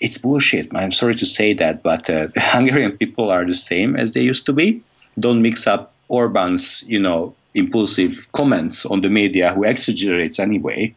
it's 0.00 0.18
bullshit. 0.18 0.68
I'm 0.74 0.92
sorry 0.92 1.14
to 1.14 1.24
say 1.24 1.54
that, 1.54 1.83
but 1.83 2.11
uh, 2.11 2.28
Hungarian 2.37 2.92
people 2.98 3.30
are 3.30 3.46
the 3.46 3.54
same 3.54 3.96
as 3.96 4.12
they 4.12 4.20
used 4.20 4.44
to 4.46 4.52
be. 4.52 4.83
Don't 5.18 5.40
mix 5.40 5.66
up 5.66 5.94
Orban's, 6.09 6.85
you 6.88 7.00
know, 7.00 7.35
impulsive 7.54 8.28
comments 8.33 8.85
on 8.85 9.00
the 9.00 9.09
media, 9.09 9.54
who 9.54 9.64
exaggerates 9.64 10.38
anyway, 10.38 10.94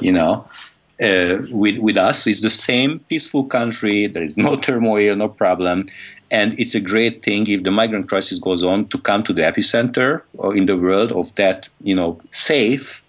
you 0.00 0.12
know. 0.12 0.46
Uh, 1.02 1.38
with 1.50 1.78
with 1.78 1.96
us, 1.96 2.28
it's 2.28 2.42
the 2.42 2.50
same 2.50 2.96
peaceful 3.08 3.44
country. 3.44 4.06
There 4.06 4.22
is 4.22 4.36
no 4.36 4.54
turmoil, 4.56 5.16
no 5.16 5.28
problem, 5.28 5.86
and 6.30 6.58
it's 6.58 6.74
a 6.74 6.80
great 6.80 7.22
thing 7.22 7.46
if 7.48 7.62
the 7.62 7.70
migrant 7.70 8.08
crisis 8.08 8.38
goes 8.38 8.62
on 8.62 8.86
to 8.88 8.98
come 8.98 9.22
to 9.24 9.32
the 9.32 9.42
epicenter 9.42 10.22
or 10.38 10.56
in 10.56 10.66
the 10.66 10.76
world 10.76 11.12
of 11.12 11.34
that, 11.34 11.68
you 11.82 11.94
know, 11.94 12.20
safe 12.30 13.04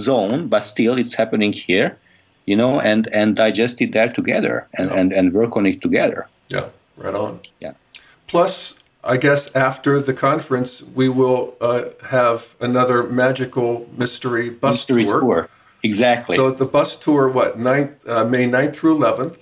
zone, 0.00 0.48
but 0.48 0.60
still 0.60 0.98
it's 0.98 1.14
happening 1.14 1.52
here, 1.52 1.98
you 2.46 2.56
know, 2.56 2.80
and, 2.80 3.08
and 3.12 3.36
digest 3.36 3.80
it 3.82 3.92
there 3.92 4.08
together 4.08 4.66
and, 4.74 4.90
yeah. 4.90 4.96
and, 4.96 5.12
and 5.12 5.32
work 5.32 5.56
on 5.56 5.66
it 5.66 5.82
together. 5.82 6.26
Yeah, 6.48 6.68
right 6.96 7.14
on. 7.14 7.40
Yeah. 7.60 7.74
Plus, 8.26 8.82
I 9.04 9.16
guess 9.16 9.54
after 9.54 10.00
the 10.00 10.14
conference, 10.14 10.82
we 10.82 11.08
will 11.08 11.54
uh, 11.60 11.84
have 12.08 12.54
another 12.60 13.02
magical 13.02 13.88
mystery 13.96 14.48
bus 14.48 14.74
mystery 14.74 15.04
tour. 15.04 15.20
tour. 15.20 15.48
Exactly. 15.82 16.36
So 16.36 16.50
the 16.52 16.64
bus 16.64 16.96
tour, 16.96 17.28
what, 17.28 17.58
9th, 17.58 18.08
uh, 18.08 18.24
May 18.24 18.48
9th 18.48 18.76
through 18.76 18.98
11th? 18.98 19.36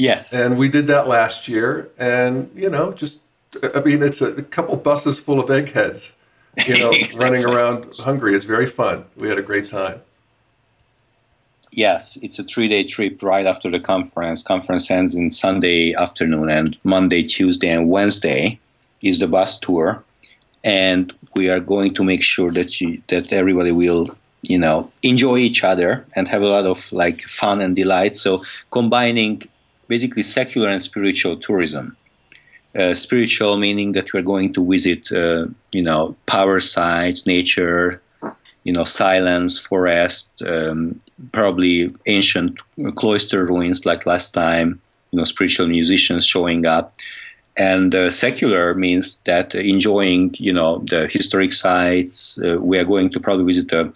Yes. 0.00 0.32
And 0.32 0.56
we 0.56 0.68
did 0.68 0.86
that 0.86 1.06
last 1.06 1.46
year. 1.46 1.90
And, 1.98 2.50
you 2.54 2.70
know, 2.70 2.92
just, 2.92 3.20
I 3.74 3.80
mean, 3.80 4.02
it's 4.02 4.22
a, 4.22 4.42
couple 4.42 4.76
buses 4.76 5.20
full 5.20 5.40
of 5.40 5.50
eggheads, 5.50 6.16
you 6.66 6.78
know, 6.78 6.90
exactly. 6.94 7.44
running 7.44 7.44
around 7.44 7.94
Hungary. 7.98 8.34
It's 8.34 8.46
very 8.46 8.66
fun. 8.66 9.04
We 9.16 9.28
had 9.28 9.38
a 9.38 9.42
great 9.42 9.68
time. 9.68 10.00
Yes, 11.72 12.16
it's 12.22 12.38
a 12.38 12.44
three 12.44 12.66
day 12.66 12.82
trip 12.82 13.22
right 13.22 13.46
after 13.46 13.70
the 13.70 13.78
conference. 13.78 14.42
Conference 14.42 14.90
ends 14.90 15.14
in 15.14 15.30
Sunday 15.30 15.94
afternoon, 15.94 16.50
and 16.50 16.76
Monday, 16.82 17.22
Tuesday, 17.22 17.68
and 17.68 17.88
Wednesday 17.88 18.58
is 19.02 19.20
the 19.20 19.28
bus 19.28 19.58
tour. 19.58 20.02
And 20.64 21.12
we 21.36 21.48
are 21.48 21.60
going 21.60 21.94
to 21.94 22.02
make 22.02 22.22
sure 22.22 22.50
that 22.50 22.80
you, 22.80 23.02
that 23.08 23.32
everybody 23.32 23.70
will 23.70 24.08
you 24.42 24.58
know, 24.58 24.90
enjoy 25.02 25.36
each 25.36 25.62
other 25.62 26.04
and 26.14 26.26
have 26.26 26.42
a 26.42 26.48
lot 26.48 26.64
of 26.64 26.90
like 26.92 27.20
fun 27.20 27.60
and 27.60 27.76
delight. 27.76 28.16
So 28.16 28.42
combining 28.70 29.42
basically 29.90 30.22
secular 30.22 30.68
and 30.68 30.82
spiritual 30.82 31.36
tourism. 31.36 31.96
Uh, 32.78 32.94
spiritual 32.94 33.56
meaning 33.58 33.90
that 33.92 34.14
we're 34.14 34.30
going 34.34 34.52
to 34.52 34.62
visit, 34.74 35.10
uh, 35.10 35.44
you 35.72 35.82
know, 35.82 36.14
power 36.26 36.60
sites, 36.60 37.26
nature, 37.26 38.00
you 38.62 38.72
know, 38.72 38.84
silence, 38.84 39.58
forest, 39.58 40.42
um, 40.46 40.96
probably 41.32 41.92
ancient 42.06 42.56
cloister 42.94 43.44
ruins 43.44 43.84
like 43.84 44.06
last 44.06 44.30
time, 44.30 44.80
you 45.10 45.16
know, 45.16 45.24
spiritual 45.24 45.66
musicians 45.66 46.24
showing 46.24 46.64
up. 46.64 46.94
And 47.56 47.92
uh, 47.92 48.10
secular 48.12 48.74
means 48.74 49.16
that 49.26 49.56
enjoying, 49.56 50.36
you 50.38 50.52
know, 50.52 50.84
the 50.88 51.08
historic 51.08 51.52
sites. 51.52 52.38
Uh, 52.38 52.58
we 52.60 52.78
are 52.78 52.84
going 52.84 53.10
to 53.10 53.18
probably 53.18 53.44
visit 53.44 53.72
a, 53.72 53.92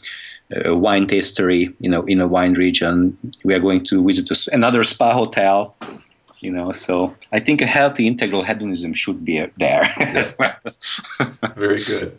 a, 0.64 0.74
wine 0.74 1.06
tastery, 1.06 1.74
you 1.80 1.88
know, 1.88 2.02
in 2.04 2.20
a 2.20 2.26
wine 2.26 2.54
region. 2.54 3.16
We 3.44 3.54
are 3.54 3.60
going 3.60 3.84
to 3.86 4.04
visit 4.04 4.30
a, 4.30 4.54
another 4.54 4.82
spa 4.82 5.12
hotel, 5.12 5.74
you 6.40 6.50
know. 6.50 6.72
So 6.72 7.14
I 7.32 7.40
think 7.40 7.60
a 7.60 7.66
healthy 7.66 8.06
integral 8.06 8.42
hedonism 8.42 8.94
should 8.94 9.24
be 9.24 9.44
there. 9.56 9.84
Very 11.56 11.82
good. 11.84 12.18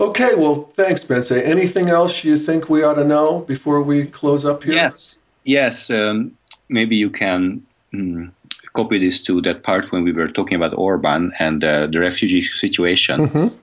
Okay, 0.00 0.34
well, 0.34 0.54
thanks, 0.76 1.04
Bence. 1.04 1.30
Anything 1.30 1.90
else 1.90 2.24
you 2.24 2.38
think 2.38 2.70
we 2.70 2.82
ought 2.82 2.94
to 2.94 3.04
know 3.04 3.40
before 3.40 3.82
we 3.82 4.06
close 4.06 4.46
up 4.46 4.64
here? 4.64 4.72
Yes, 4.72 5.20
yes. 5.44 5.90
Um, 5.90 6.38
maybe 6.70 6.96
you 6.96 7.10
can 7.10 7.66
mm, 7.92 8.30
copy 8.72 8.98
this 8.98 9.22
to 9.24 9.42
that 9.42 9.62
part 9.62 9.92
when 9.92 10.02
we 10.02 10.12
were 10.12 10.28
talking 10.28 10.56
about 10.56 10.72
Orban 10.74 11.34
and 11.38 11.62
uh, 11.62 11.86
the 11.86 12.00
refugee 12.00 12.40
situation. 12.40 13.28
Mm-hmm. 13.28 13.56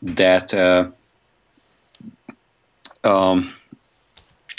That 0.00 0.54
uh, 0.54 0.88
um, 3.04 3.52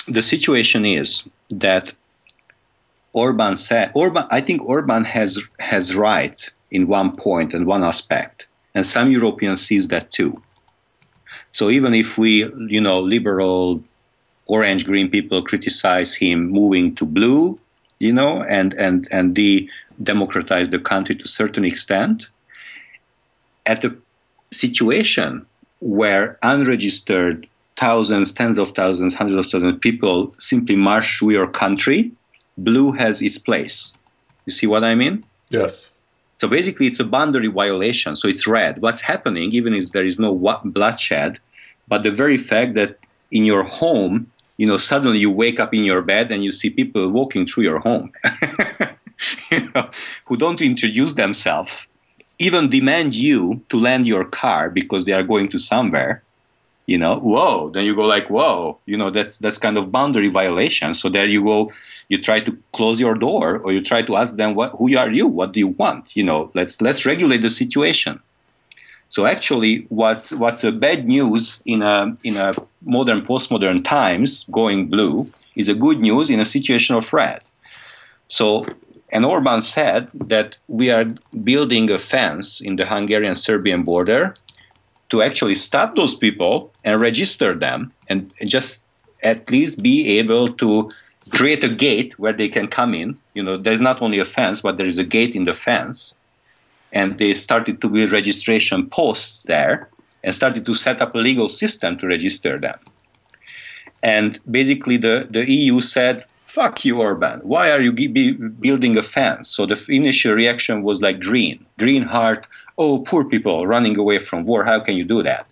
the 0.08 0.22
situation 0.22 0.86
is 0.86 1.30
that 1.50 1.94
Orban 3.14 3.56
said 3.56 3.92
Orban. 3.96 4.26
I 4.30 4.42
think 4.42 4.68
Orban 4.68 5.06
has 5.06 5.40
has 5.60 5.96
right 5.96 6.50
in 6.72 6.88
one 6.88 7.16
point 7.16 7.54
and 7.54 7.66
one 7.66 7.84
aspect, 7.84 8.48
and 8.76 8.86
some 8.86 9.12
Europeans 9.12 9.62
sees 9.62 9.88
that 9.90 10.12
too 10.12 10.42
so 11.52 11.70
even 11.70 11.94
if 11.94 12.18
we, 12.18 12.46
you 12.68 12.82
know, 12.82 13.00
liberal, 13.00 13.84
orange 14.46 14.86
green 14.86 15.10
people 15.10 15.42
criticize 15.42 16.16
him 16.16 16.50
moving 16.50 16.96
to 16.96 17.06
blue, 17.06 17.60
you 18.00 18.14
know, 18.14 18.44
and 18.44 18.74
and 18.76 19.08
and 19.12 19.36
de 19.36 19.70
democratize 20.02 20.70
the 20.70 20.80
country 20.80 21.16
to 21.16 21.26
a 21.26 21.28
certain 21.28 21.66
extent, 21.66 22.30
at 23.66 23.84
a 23.84 23.96
situation 24.52 25.46
where 25.80 26.38
unregistered 26.44 27.48
thousands, 27.80 28.34
tens 28.34 28.58
of 28.58 28.70
thousands, 28.72 29.14
hundreds 29.16 29.38
of 29.46 29.50
thousands 29.50 29.76
of 29.76 29.82
people 29.82 30.36
simply 30.38 30.76
march 30.76 31.18
through 31.18 31.32
your 31.32 31.48
country, 31.48 32.12
blue 32.58 32.92
has 32.92 33.22
its 33.22 33.38
place. 33.38 33.94
You 34.46 34.52
see 34.52 34.68
what 34.68 34.84
I 34.84 34.96
mean? 34.96 35.24
Yes. 35.50 35.90
So 36.40 36.48
basically, 36.48 36.88
it's 36.88 37.00
a 37.00 37.06
boundary 37.06 37.48
violation. 37.48 38.16
So 38.16 38.28
it's 38.28 38.46
red. 38.46 38.82
What's 38.82 39.02
happening, 39.02 39.52
even 39.54 39.74
if 39.74 39.92
there 39.92 40.06
is 40.06 40.20
no 40.20 40.32
bloodshed, 40.66 41.40
but 41.88 42.04
the 42.04 42.12
very 42.12 42.38
fact 42.38 42.74
that 42.76 43.00
in 43.32 43.46
your 43.46 43.64
home, 43.64 44.32
you 44.58 44.68
know, 44.68 44.78
suddenly 44.78 45.20
you 45.20 45.32
wake 45.32 45.60
up 45.60 45.74
in 45.74 45.84
your 45.84 46.02
bed 46.02 46.32
and 46.32 46.44
you 46.44 46.52
see 46.52 46.70
people 46.70 47.10
walking 47.10 47.46
through 47.46 47.64
your 47.64 47.80
home, 47.80 48.12
you 49.52 49.72
know, 49.74 49.90
who 50.26 50.36
don't 50.36 50.62
introduce 50.62 51.14
themselves, 51.16 51.88
even 52.40 52.70
demand 52.70 53.16
you 53.16 53.62
to 53.70 53.80
lend 53.80 54.06
your 54.06 54.26
car 54.26 54.70
because 54.70 55.06
they 55.06 55.14
are 55.14 55.24
going 55.24 55.48
to 55.50 55.58
somewhere 55.58 56.24
you 56.90 56.98
know 56.98 57.20
whoa 57.20 57.70
then 57.70 57.86
you 57.86 57.94
go 57.96 58.06
like 58.16 58.28
whoa 58.30 58.80
you 58.88 58.98
know 58.98 59.12
that's 59.12 59.38
that's 59.38 59.60
kind 59.60 59.78
of 59.78 59.92
boundary 59.92 60.28
violation. 60.28 60.94
So 60.94 61.08
there 61.08 61.28
you 61.28 61.44
go 61.44 61.72
you 62.10 62.18
try 62.20 62.40
to 62.40 62.52
close 62.74 63.00
your 63.00 63.14
door 63.14 63.60
or 63.60 63.72
you 63.72 63.82
try 63.82 64.02
to 64.02 64.18
ask 64.18 64.36
them 64.38 64.56
what 64.56 64.72
who 64.72 64.98
are 64.98 65.12
you? 65.12 65.28
What 65.28 65.52
do 65.54 65.60
you 65.60 65.68
want? 65.68 66.16
You 66.16 66.24
know 66.24 66.52
let's 66.56 66.82
let's 66.82 67.06
regulate 67.06 67.42
the 67.44 67.50
situation. 67.50 68.20
So 69.10 69.28
actually 69.28 69.86
what's 69.90 70.32
what's 70.32 70.64
a 70.64 70.72
bad 70.72 71.08
news 71.08 71.62
in 71.66 71.84
a 71.84 72.18
in 72.24 72.38
a 72.38 72.54
modern 72.82 73.22
postmodern 73.22 73.84
times 73.84 74.46
going 74.46 74.88
blue 74.88 75.32
is 75.56 75.70
a 75.70 75.76
good 75.76 76.00
news 76.00 76.30
in 76.30 76.40
a 76.40 76.46
situation 76.46 76.96
of 76.96 77.14
red. 77.14 77.42
So 78.28 78.66
and 79.12 79.26
Orban 79.26 79.62
said 79.62 80.10
that 80.34 80.58
we 80.68 80.90
are 80.90 81.06
building 81.44 81.92
a 81.92 82.00
fence 82.00 82.62
in 82.62 82.76
the 82.78 82.86
Hungarian 82.86 83.36
Serbian 83.36 83.84
border 83.84 84.36
to 85.10 85.22
actually 85.22 85.56
stop 85.56 85.96
those 85.96 86.16
people 86.16 86.72
and 86.84 87.02
register 87.02 87.54
them 87.54 87.92
and 88.08 88.32
just 88.46 88.86
at 89.24 89.50
least 89.50 89.82
be 89.82 90.18
able 90.20 90.54
to 90.54 90.90
create 91.32 91.64
a 91.64 91.70
gate 91.70 92.18
where 92.18 92.34
they 92.34 92.48
can 92.48 92.68
come 92.68 92.94
in. 92.94 93.20
You 93.34 93.44
know, 93.44 93.58
there's 93.58 93.82
not 93.82 94.02
only 94.02 94.20
a 94.20 94.26
fence, 94.26 94.62
but 94.62 94.78
there 94.78 94.86
is 94.86 94.98
a 94.98 95.04
gate 95.04 95.36
in 95.36 95.46
the 95.46 95.54
fence. 95.54 96.16
And 96.92 97.20
they 97.20 97.34
started 97.34 97.82
to 97.82 97.90
build 97.90 98.12
registration 98.12 98.90
posts 98.90 99.44
there 99.44 99.90
and 100.24 100.34
started 100.34 100.66
to 100.66 100.74
set 100.74 101.02
up 101.02 101.14
a 101.16 101.18
legal 101.18 101.48
system 101.48 101.98
to 102.00 102.08
register 102.08 102.58
them. 102.58 102.80
And 104.04 104.40
basically, 104.50 104.98
the, 104.98 105.28
the 105.30 105.50
EU 105.50 105.82
said, 105.82 106.26
fuck 106.40 106.84
you, 106.84 107.00
Orban. 107.00 107.42
Why 107.44 107.72
are 107.72 107.82
you 107.82 107.92
building 107.92 108.98
a 108.98 109.04
fence? 109.04 109.50
So 109.50 109.66
the 109.66 109.86
initial 109.90 110.34
reaction 110.34 110.82
was 110.82 111.02
like 111.02 111.20
green, 111.20 111.66
green 111.78 112.04
heart, 112.04 112.48
oh, 112.80 113.00
poor 113.00 113.24
people 113.26 113.68
running 113.68 114.00
away 114.00 114.18
from 114.18 114.46
war, 114.46 114.64
how 114.64 114.80
can 114.80 114.96
you 114.96 115.04
do 115.04 115.22
that? 115.22 115.46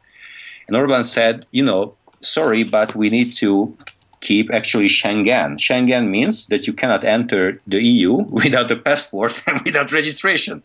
And 0.67 0.75
Orban 0.75 1.03
said, 1.03 1.45
you 1.51 1.63
know, 1.63 1.93
sorry, 2.21 2.63
but 2.63 2.95
we 2.95 3.09
need 3.09 3.35
to 3.35 3.75
keep 4.21 4.51
actually 4.51 4.87
Schengen. 4.87 5.57
Schengen 5.57 6.09
means 6.09 6.47
that 6.47 6.65
you 6.65 6.73
cannot 6.73 7.03
enter 7.03 7.61
the 7.67 7.83
EU 7.83 8.13
without 8.41 8.71
a 8.71 8.77
passport 8.77 9.43
and 9.47 9.61
without 9.61 9.91
registration, 9.91 10.63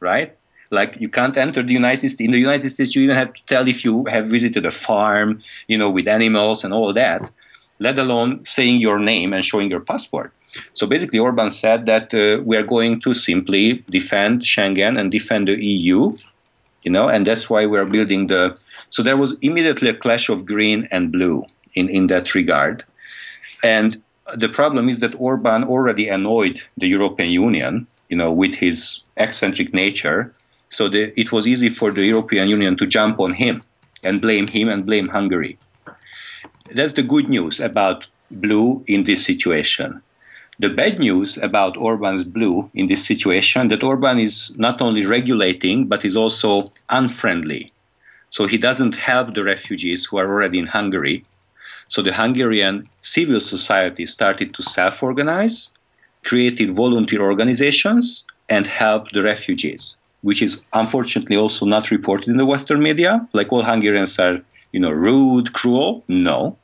right? 0.00 0.34
Like 0.70 1.00
you 1.00 1.08
can't 1.08 1.36
enter 1.36 1.62
the 1.62 1.72
United 1.72 2.08
States. 2.08 2.26
In 2.26 2.32
the 2.32 2.38
United 2.38 2.68
States, 2.68 2.94
you 2.94 3.02
even 3.02 3.16
have 3.16 3.32
to 3.34 3.44
tell 3.44 3.68
if 3.68 3.84
you 3.84 4.06
have 4.06 4.26
visited 4.26 4.64
a 4.64 4.70
farm, 4.70 5.42
you 5.68 5.76
know, 5.76 5.90
with 5.90 6.08
animals 6.08 6.64
and 6.64 6.72
all 6.72 6.92
that, 6.94 7.30
let 7.78 7.98
alone 7.98 8.44
saying 8.44 8.80
your 8.80 8.98
name 8.98 9.32
and 9.32 9.44
showing 9.44 9.70
your 9.70 9.80
passport. 9.80 10.32
So 10.72 10.86
basically, 10.86 11.18
Orban 11.18 11.50
said 11.50 11.86
that 11.86 12.14
uh, 12.14 12.42
we 12.42 12.56
are 12.56 12.62
going 12.62 13.00
to 13.00 13.14
simply 13.14 13.84
defend 13.90 14.42
Schengen 14.42 14.98
and 14.98 15.10
defend 15.10 15.48
the 15.48 15.62
EU, 15.64 16.12
you 16.82 16.90
know, 16.90 17.08
and 17.08 17.26
that's 17.26 17.48
why 17.48 17.66
we're 17.66 17.86
building 17.86 18.28
the. 18.28 18.56
So 18.88 19.02
there 19.02 19.16
was 19.16 19.36
immediately 19.40 19.88
a 19.88 19.94
clash 19.94 20.28
of 20.28 20.46
green 20.46 20.88
and 20.90 21.10
blue 21.10 21.46
in, 21.74 21.88
in 21.88 22.06
that 22.08 22.34
regard. 22.34 22.84
And 23.62 24.02
the 24.36 24.48
problem 24.48 24.88
is 24.88 25.00
that 25.00 25.14
Orban 25.18 25.64
already 25.64 26.08
annoyed 26.08 26.60
the 26.76 26.88
European 26.88 27.30
Union, 27.30 27.86
you 28.08 28.16
know, 28.16 28.32
with 28.32 28.56
his 28.56 29.02
eccentric 29.16 29.74
nature. 29.74 30.32
So 30.68 30.88
the, 30.88 31.18
it 31.18 31.32
was 31.32 31.46
easy 31.46 31.68
for 31.68 31.90
the 31.90 32.04
European 32.04 32.48
Union 32.48 32.76
to 32.76 32.86
jump 32.86 33.20
on 33.20 33.32
him 33.34 33.62
and 34.02 34.20
blame 34.20 34.48
him 34.48 34.68
and 34.68 34.84
blame 34.84 35.08
Hungary. 35.08 35.58
That's 36.70 36.94
the 36.94 37.02
good 37.02 37.28
news 37.28 37.60
about 37.60 38.06
blue 38.30 38.84
in 38.86 39.04
this 39.04 39.24
situation. 39.24 40.02
The 40.58 40.68
bad 40.68 41.00
news 41.00 41.36
about 41.36 41.76
Orban's 41.76 42.24
blue 42.24 42.70
in 42.74 42.86
this 42.86 43.04
situation 43.04 43.68
that 43.68 43.82
Orban 43.82 44.20
is 44.20 44.56
not 44.56 44.80
only 44.80 45.04
regulating 45.04 45.86
but 45.86 46.04
is 46.04 46.16
also 46.16 46.70
unfriendly. 46.88 47.72
So 48.30 48.46
he 48.46 48.56
doesn't 48.56 48.96
help 48.96 49.34
the 49.34 49.42
refugees 49.42 50.04
who 50.04 50.16
are 50.18 50.28
already 50.28 50.58
in 50.60 50.66
Hungary. 50.66 51.24
So 51.88 52.02
the 52.02 52.14
Hungarian 52.14 52.88
civil 53.00 53.40
society 53.40 54.06
started 54.06 54.54
to 54.54 54.62
self-organize, 54.62 55.70
created 56.24 56.70
volunteer 56.70 57.22
organizations 57.22 58.26
and 58.48 58.66
help 58.66 59.10
the 59.10 59.22
refugees, 59.22 59.96
which 60.22 60.40
is 60.40 60.62
unfortunately 60.72 61.36
also 61.36 61.66
not 61.66 61.90
reported 61.90 62.28
in 62.28 62.36
the 62.36 62.46
Western 62.46 62.80
media. 62.80 63.26
Like 63.32 63.52
all 63.52 63.62
Hungarians 63.62 64.18
are, 64.20 64.40
you 64.72 64.80
know, 64.80 64.90
rude, 64.90 65.52
cruel. 65.52 66.04
No. 66.08 66.56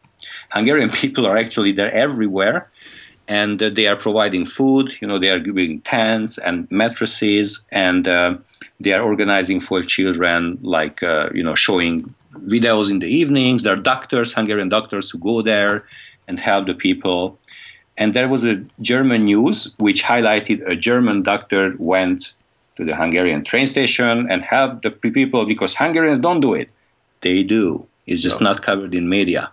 Hungarian 0.50 0.90
people 1.03 1.26
are 1.26 1.37
actually 1.37 1.72
there 1.72 1.92
everywhere 1.92 2.70
and 3.30 3.62
uh, 3.62 3.70
they 3.70 3.86
are 3.86 3.96
providing 3.96 4.44
food. 4.44 4.92
You 5.00 5.06
know, 5.06 5.18
they 5.18 5.30
are 5.30 5.38
giving 5.38 5.80
tents 5.82 6.36
and 6.36 6.68
mattresses, 6.70 7.64
and 7.70 8.09
uh, 8.09 8.36
they 8.80 8.92
are 8.92 9.02
organizing 9.02 9.61
for 9.61 9.80
children, 9.82 10.59
like 10.62 11.02
uh, 11.02 11.28
you 11.32 11.44
know, 11.44 11.55
showing 11.55 12.12
videos 12.55 12.90
in 12.90 12.98
the 12.98 13.07
evenings. 13.07 13.62
There 13.62 13.72
are 13.72 13.82
doctors, 13.94 14.34
Hungarian 14.34 14.68
doctors, 14.68 15.11
who 15.11 15.18
go 15.18 15.42
there 15.42 15.86
and 16.26 16.40
help 16.40 16.66
the 16.66 16.74
people. 16.74 17.38
And 17.96 18.14
there 18.14 18.28
was 18.28 18.44
a 18.44 18.57
German 18.80 19.26
news 19.26 19.74
which 19.76 20.02
highlighted 20.02 20.66
a 20.66 20.74
German 20.74 21.22
doctor 21.22 21.74
went 21.78 22.32
to 22.76 22.84
the 22.84 22.96
Hungarian 22.96 23.44
train 23.44 23.66
station 23.66 24.26
and 24.28 24.42
helped 24.42 24.82
the 24.82 24.90
people 24.90 25.46
because 25.46 25.76
Hungarians 25.76 26.20
don't 26.20 26.40
do 26.40 26.52
it. 26.55 26.68
They 27.20 27.42
do. 27.44 27.86
It's 28.07 28.22
just 28.22 28.40
no. 28.40 28.50
not 28.50 28.62
covered 28.62 28.92
in 28.94 29.09
media 29.09 29.52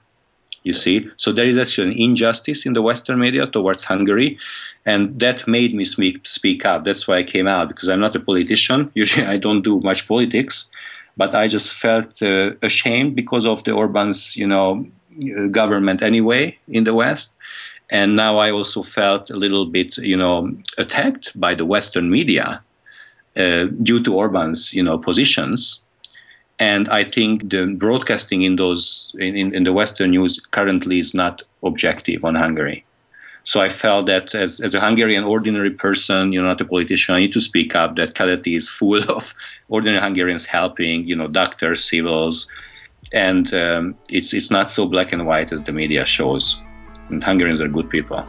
you 0.67 0.73
see. 0.73 1.09
So 1.15 1.31
there 1.31 1.45
is 1.45 1.57
actually 1.57 1.91
an 1.91 1.99
injustice 1.99 2.65
in 2.65 2.73
the 2.73 2.81
Western 2.81 3.19
media 3.19 3.47
towards 3.47 3.85
Hungary, 3.85 4.37
and 4.85 5.19
that 5.19 5.47
made 5.47 5.73
me 5.73 5.85
speak, 5.85 6.27
speak 6.27 6.65
up. 6.65 6.85
That's 6.85 7.07
why 7.07 7.17
I 7.17 7.23
came 7.23 7.47
out, 7.47 7.69
because 7.69 7.89
I'm 7.89 7.99
not 7.99 8.15
a 8.15 8.19
politician. 8.19 8.91
Usually 9.03 9.25
I 9.25 9.37
don't 9.37 9.63
do 9.63 9.79
much 9.81 10.07
politics, 10.07 10.69
but 11.15 11.33
I 11.33 11.47
just 11.47 11.73
felt 11.73 12.21
uh, 12.21 12.51
ashamed 12.61 13.15
because 13.15 13.45
of 13.45 13.63
the 13.63 13.71
Orban's, 13.71 14.37
you 14.37 14.47
know, 14.47 14.85
government 15.51 16.01
anyway 16.01 16.57
in 16.67 16.83
the 16.83 16.93
West. 16.93 17.33
And 17.89 18.15
now 18.15 18.37
I 18.37 18.51
also 18.51 18.83
felt 18.83 19.29
a 19.29 19.35
little 19.35 19.65
bit, 19.65 19.97
you 19.97 20.17
know, 20.17 20.51
attacked 20.77 21.39
by 21.39 21.55
the 21.55 21.65
Western 21.65 22.09
media 22.09 22.61
uh, 23.37 23.65
due 23.81 24.01
to 24.03 24.15
Orban's, 24.15 24.73
you 24.73 24.83
know, 24.83 24.97
positions. 24.97 25.81
And 26.59 26.89
I 26.89 27.03
think 27.03 27.49
the 27.49 27.67
broadcasting 27.67 28.41
in 28.41 28.55
those 28.55 29.15
in, 29.19 29.53
in 29.53 29.63
the 29.63 29.73
Western 29.73 30.11
news 30.11 30.39
currently 30.39 30.99
is 30.99 31.13
not 31.13 31.43
objective 31.63 32.25
on 32.25 32.35
Hungary. 32.35 32.83
So 33.43 33.61
I 33.61 33.69
felt 33.69 34.07
that 34.07 34.35
as, 34.35 34.59
as 34.59 34.75
a 34.75 34.81
Hungarian 34.81 35.23
ordinary 35.23 35.69
person, 35.69 36.33
you 36.33 36.41
know, 36.41 36.49
not 36.49 36.59
a 36.59 36.65
politician, 36.65 37.15
I 37.15 37.19
need 37.19 37.31
to 37.31 37.39
speak 37.39 37.75
up 37.75 37.95
that 37.95 38.13
Keleti 38.13 38.57
is 38.57 38.67
full 38.67 39.09
of 39.17 39.33
ordinary 39.69 40.01
Hungarians 40.01 40.45
helping, 40.45 41.07
you 41.07 41.15
know, 41.15 41.27
doctors, 41.27 41.83
civils, 41.83 42.51
and 43.13 43.53
um, 43.53 43.95
it's 44.09 44.33
it's 44.33 44.51
not 44.51 44.69
so 44.69 44.85
black 44.85 45.13
and 45.13 45.25
white 45.25 45.53
as 45.53 45.63
the 45.63 45.71
media 45.71 46.05
shows. 46.05 46.61
And 47.09 47.23
Hungarians 47.23 47.61
are 47.61 47.69
good 47.69 47.89
people. 47.89 48.21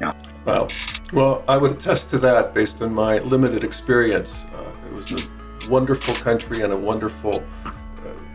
Yeah. 0.00 0.14
Wow. 0.46 0.68
Well, 1.12 1.44
I 1.46 1.58
would 1.58 1.72
attest 1.72 2.08
to 2.10 2.18
that 2.20 2.54
based 2.54 2.80
on 2.80 2.94
my 2.94 3.18
limited 3.18 3.64
experience. 3.64 4.44
Uh, 4.54 4.70
it 4.86 4.94
was 4.94 5.12
a 5.12 5.37
wonderful 5.68 6.14
country 6.14 6.62
and 6.62 6.72
a 6.72 6.76
wonderful 6.76 7.42
uh, 7.64 7.70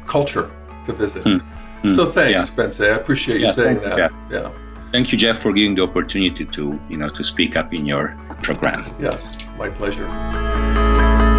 culture 0.05 0.51
to 0.86 0.93
visit. 0.93 1.23
Mm. 1.23 1.41
Mm. 1.84 1.95
So 1.95 2.05
thanks, 2.05 2.49
yeah. 2.49 2.55
Bence. 2.55 2.79
I 2.79 2.95
appreciate 2.95 3.39
you 3.39 3.47
yeah, 3.47 3.51
saying 3.51 3.79
that. 3.81 3.97
Yeah. 3.97 4.09
yeah. 4.29 4.51
Thank 4.91 5.11
you, 5.11 5.17
Jeff, 5.17 5.39
for 5.39 5.51
giving 5.51 5.75
the 5.75 5.84
opportunity 5.84 6.45
to 6.45 6.79
you 6.89 6.97
know 6.97 7.09
to 7.09 7.23
speak 7.23 7.55
up 7.55 7.73
in 7.73 7.86
your 7.86 8.17
program. 8.41 8.84
Yeah, 8.99 9.17
my 9.57 9.69
pleasure. 9.69 11.32